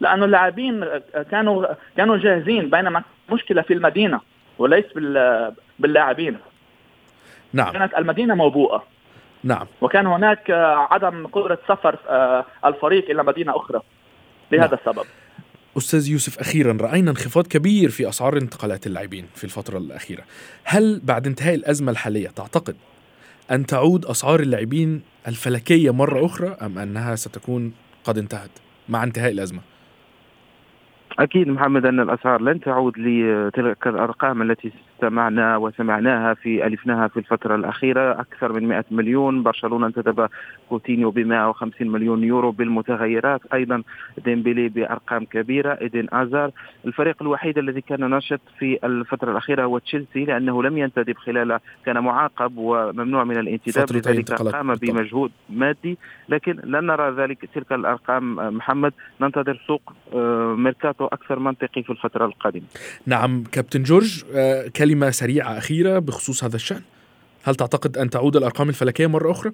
لأنه 0.00 0.24
اللاعبين 0.24 0.84
كانوا 1.30 1.66
كانوا 1.96 2.16
جاهزين 2.16 2.70
بينما 2.70 3.02
مشكله 3.32 3.62
في 3.62 3.72
المدينة 3.72 4.20
وليس 4.58 4.84
باللاعبين. 5.78 6.36
نعم. 7.52 7.72
كانت 7.72 7.94
المدينة 7.94 8.34
موبوءة. 8.34 8.84
نعم. 9.44 9.66
وكان 9.80 10.06
هناك 10.06 10.50
عدم 10.90 11.26
قدرة 11.26 11.58
سفر 11.68 11.98
آه، 12.08 12.44
الفريق 12.64 13.10
إلى 13.10 13.22
مدينة 13.22 13.56
أخرى. 13.56 13.80
لهذا 14.52 14.66
نعم. 14.66 14.78
السبب. 14.78 15.06
أستاذ 15.76 16.08
يوسف 16.08 16.38
أخيرا 16.38 16.78
رأينا 16.80 17.10
انخفاض 17.10 17.46
كبير 17.46 17.90
في 17.90 18.08
أسعار 18.08 18.36
انتقالات 18.36 18.86
اللاعبين 18.86 19.26
في 19.34 19.44
الفترة 19.44 19.78
الأخيرة. 19.78 20.22
هل 20.64 21.00
بعد 21.04 21.26
انتهاء 21.26 21.54
الأزمة 21.54 21.92
الحالية 21.92 22.28
تعتقد 22.28 22.76
أن 23.50 23.66
تعود 23.66 24.06
أسعار 24.06 24.40
اللاعبين 24.40 25.02
الفلكية 25.28 25.92
مرة 25.92 26.26
أخرى 26.26 26.56
أم 26.62 26.78
أنها 26.78 27.14
ستكون 27.14 27.72
قد 28.04 28.18
انتهت 28.18 28.50
مع 28.88 29.04
انتهاء 29.04 29.32
الأزمة؟ 29.32 29.60
أكيد 31.18 31.48
محمد 31.48 31.86
أن 31.86 32.00
الأسعار 32.00 32.42
لن 32.42 32.60
تعود 32.60 32.98
لتلك 32.98 33.86
الأرقام 33.86 34.42
التي 34.42 34.72
استمعنا 34.94 35.56
وسمعناها 35.56 36.34
في 36.34 36.66
ألفناها 36.66 37.08
في 37.08 37.16
الفترة 37.16 37.54
الأخيرة. 37.54 38.20
أكثر 38.20 38.52
من 38.52 38.68
100 38.68 38.84
مليون. 38.90 39.42
برشلونة 39.42 39.86
انتدب 39.86 40.28
كوتينيو 40.68 41.10
ب 41.10 41.18
150 41.18 41.88
مليون 41.88 42.24
يورو 42.24 42.50
بالمتغيرات. 42.50 43.40
أيضا 43.54 43.82
ديمبلي 44.24 44.68
بأرقام 44.68 45.24
كبيرة. 45.24 45.78
إيدين 45.80 46.08
هازارد 46.12 46.50
الفريق 46.86 47.16
الوحيد 47.22 47.58
الذي 47.58 47.80
كان 47.80 48.10
نشط 48.10 48.40
في 48.58 48.78
الفترة 48.84 49.30
الأخيرة 49.32 49.64
هو 49.64 49.78
تشيلسي 49.78 50.24
لأنه 50.24 50.62
لم 50.62 50.78
ينتدب 50.78 51.16
خلال 51.16 51.58
كان 51.86 51.98
معاقب 51.98 52.52
وممنوع 52.56 53.24
من 53.24 53.38
الانتداب. 53.38 53.86
لذلك 53.92 54.32
قام 54.32 54.74
بمجهود 54.74 55.30
مادي. 55.50 55.98
لكن 56.28 56.60
لن 56.64 56.86
نرى 56.86 57.10
ذلك 57.10 57.48
تلك 57.54 57.72
الأرقام. 57.72 58.34
محمد 58.56 58.92
ننتظر 59.20 59.62
سوق 59.66 59.92
آه، 60.14 60.54
ميركاتو 61.04 61.06
أكثر 61.06 61.38
منطقي 61.38 61.82
في 61.82 61.90
الفترة 61.90 62.26
القادمة 62.26 62.66
نعم 63.06 63.44
كابتن 63.52 63.82
جورج 63.82 64.24
آه، 64.34 64.68
كلمة 64.76 65.10
سريعة 65.10 65.58
أخيرة 65.58 65.98
بخصوص 65.98 66.44
هذا 66.44 66.56
الشأن 66.56 66.82
هل 67.44 67.54
تعتقد 67.54 67.96
أن 67.98 68.10
تعود 68.10 68.36
الأرقام 68.36 68.68
الفلكية 68.68 69.06
مرة 69.06 69.30
أخرى؟ 69.30 69.52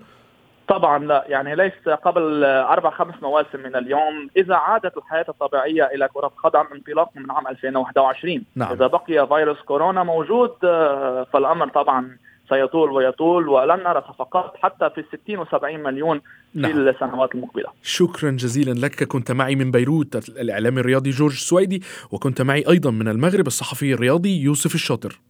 طبعا 0.69 0.99
لا 0.99 1.25
يعني 1.29 1.57
ليس 1.57 1.89
قبل 2.05 2.45
أربع 2.45 2.91
خمس 2.91 3.15
مواسم 3.23 3.61
من 3.61 3.77
اليوم 3.77 4.31
إذا 4.37 4.55
عادت 4.55 4.97
الحياة 4.97 5.25
الطبيعية 5.29 5.85
إلى 5.85 6.09
كرة 6.15 6.27
القدم 6.27 6.65
انطلاقا 6.75 7.21
من 7.21 7.31
عام 7.31 7.49
2021 7.49 8.45
نعم. 8.57 8.73
إذا 8.73 8.87
بقي 8.87 9.27
فيروس 9.29 9.59
كورونا 9.61 10.03
موجود 10.03 10.55
آه، 10.65 11.27
فالأمر 11.33 11.69
طبعا 11.69 12.19
سيطول 12.51 12.91
ويطول 12.91 13.49
ولن 13.49 13.83
نرى 13.83 14.05
صفقات 14.09 14.53
حتى 14.63 14.91
في 14.95 15.05
60 15.25 15.45
و70 15.45 15.65
مليون 15.65 16.21
نعم. 16.55 16.73
في 16.73 16.79
السنوات 16.79 17.35
المقبلة. 17.35 17.67
شكرا 17.83 18.31
جزيلا 18.31 18.87
لك. 18.87 19.05
كنت 19.05 19.33
معي 19.33 19.55
من 19.55 19.71
بيروت 19.71 20.29
الإعلامي 20.29 20.81
الرياضي 20.81 21.11
جورج 21.11 21.35
سويدي 21.35 21.83
وكنت 22.11 22.43
معي 22.43 22.65
أيضا 22.69 22.91
من 22.91 23.09
المغرب 23.09 23.47
الصحفي 23.47 23.95
الرياضي 23.95 24.43
يوسف 24.43 24.75
الشاطر. 24.75 25.21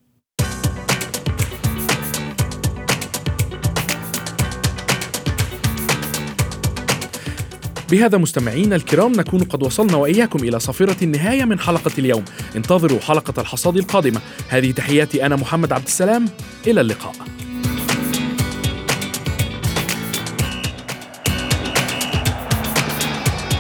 بهذا 7.90 8.18
مستمعينا 8.18 8.76
الكرام 8.76 9.12
نكون 9.12 9.40
قد 9.40 9.62
وصلنا 9.62 9.96
وإياكم 9.96 10.38
إلى 10.38 10.61
صافرة 10.61 11.05
النهاية 11.05 11.44
من 11.44 11.59
حلقة 11.59 11.90
اليوم. 11.98 12.24
انتظروا 12.57 13.00
حلقة 13.00 13.40
الحصاد 13.40 13.76
القادمة. 13.76 14.20
هذه 14.48 14.70
تحياتي 14.70 15.26
أنا 15.26 15.37
محمد 15.37 15.72
عبد 15.72 15.87
السلام. 15.87 16.29
إلى 16.66 16.81
اللقاء. 16.81 17.12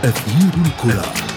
أثير 0.04 0.52
الكرة. 0.66 1.29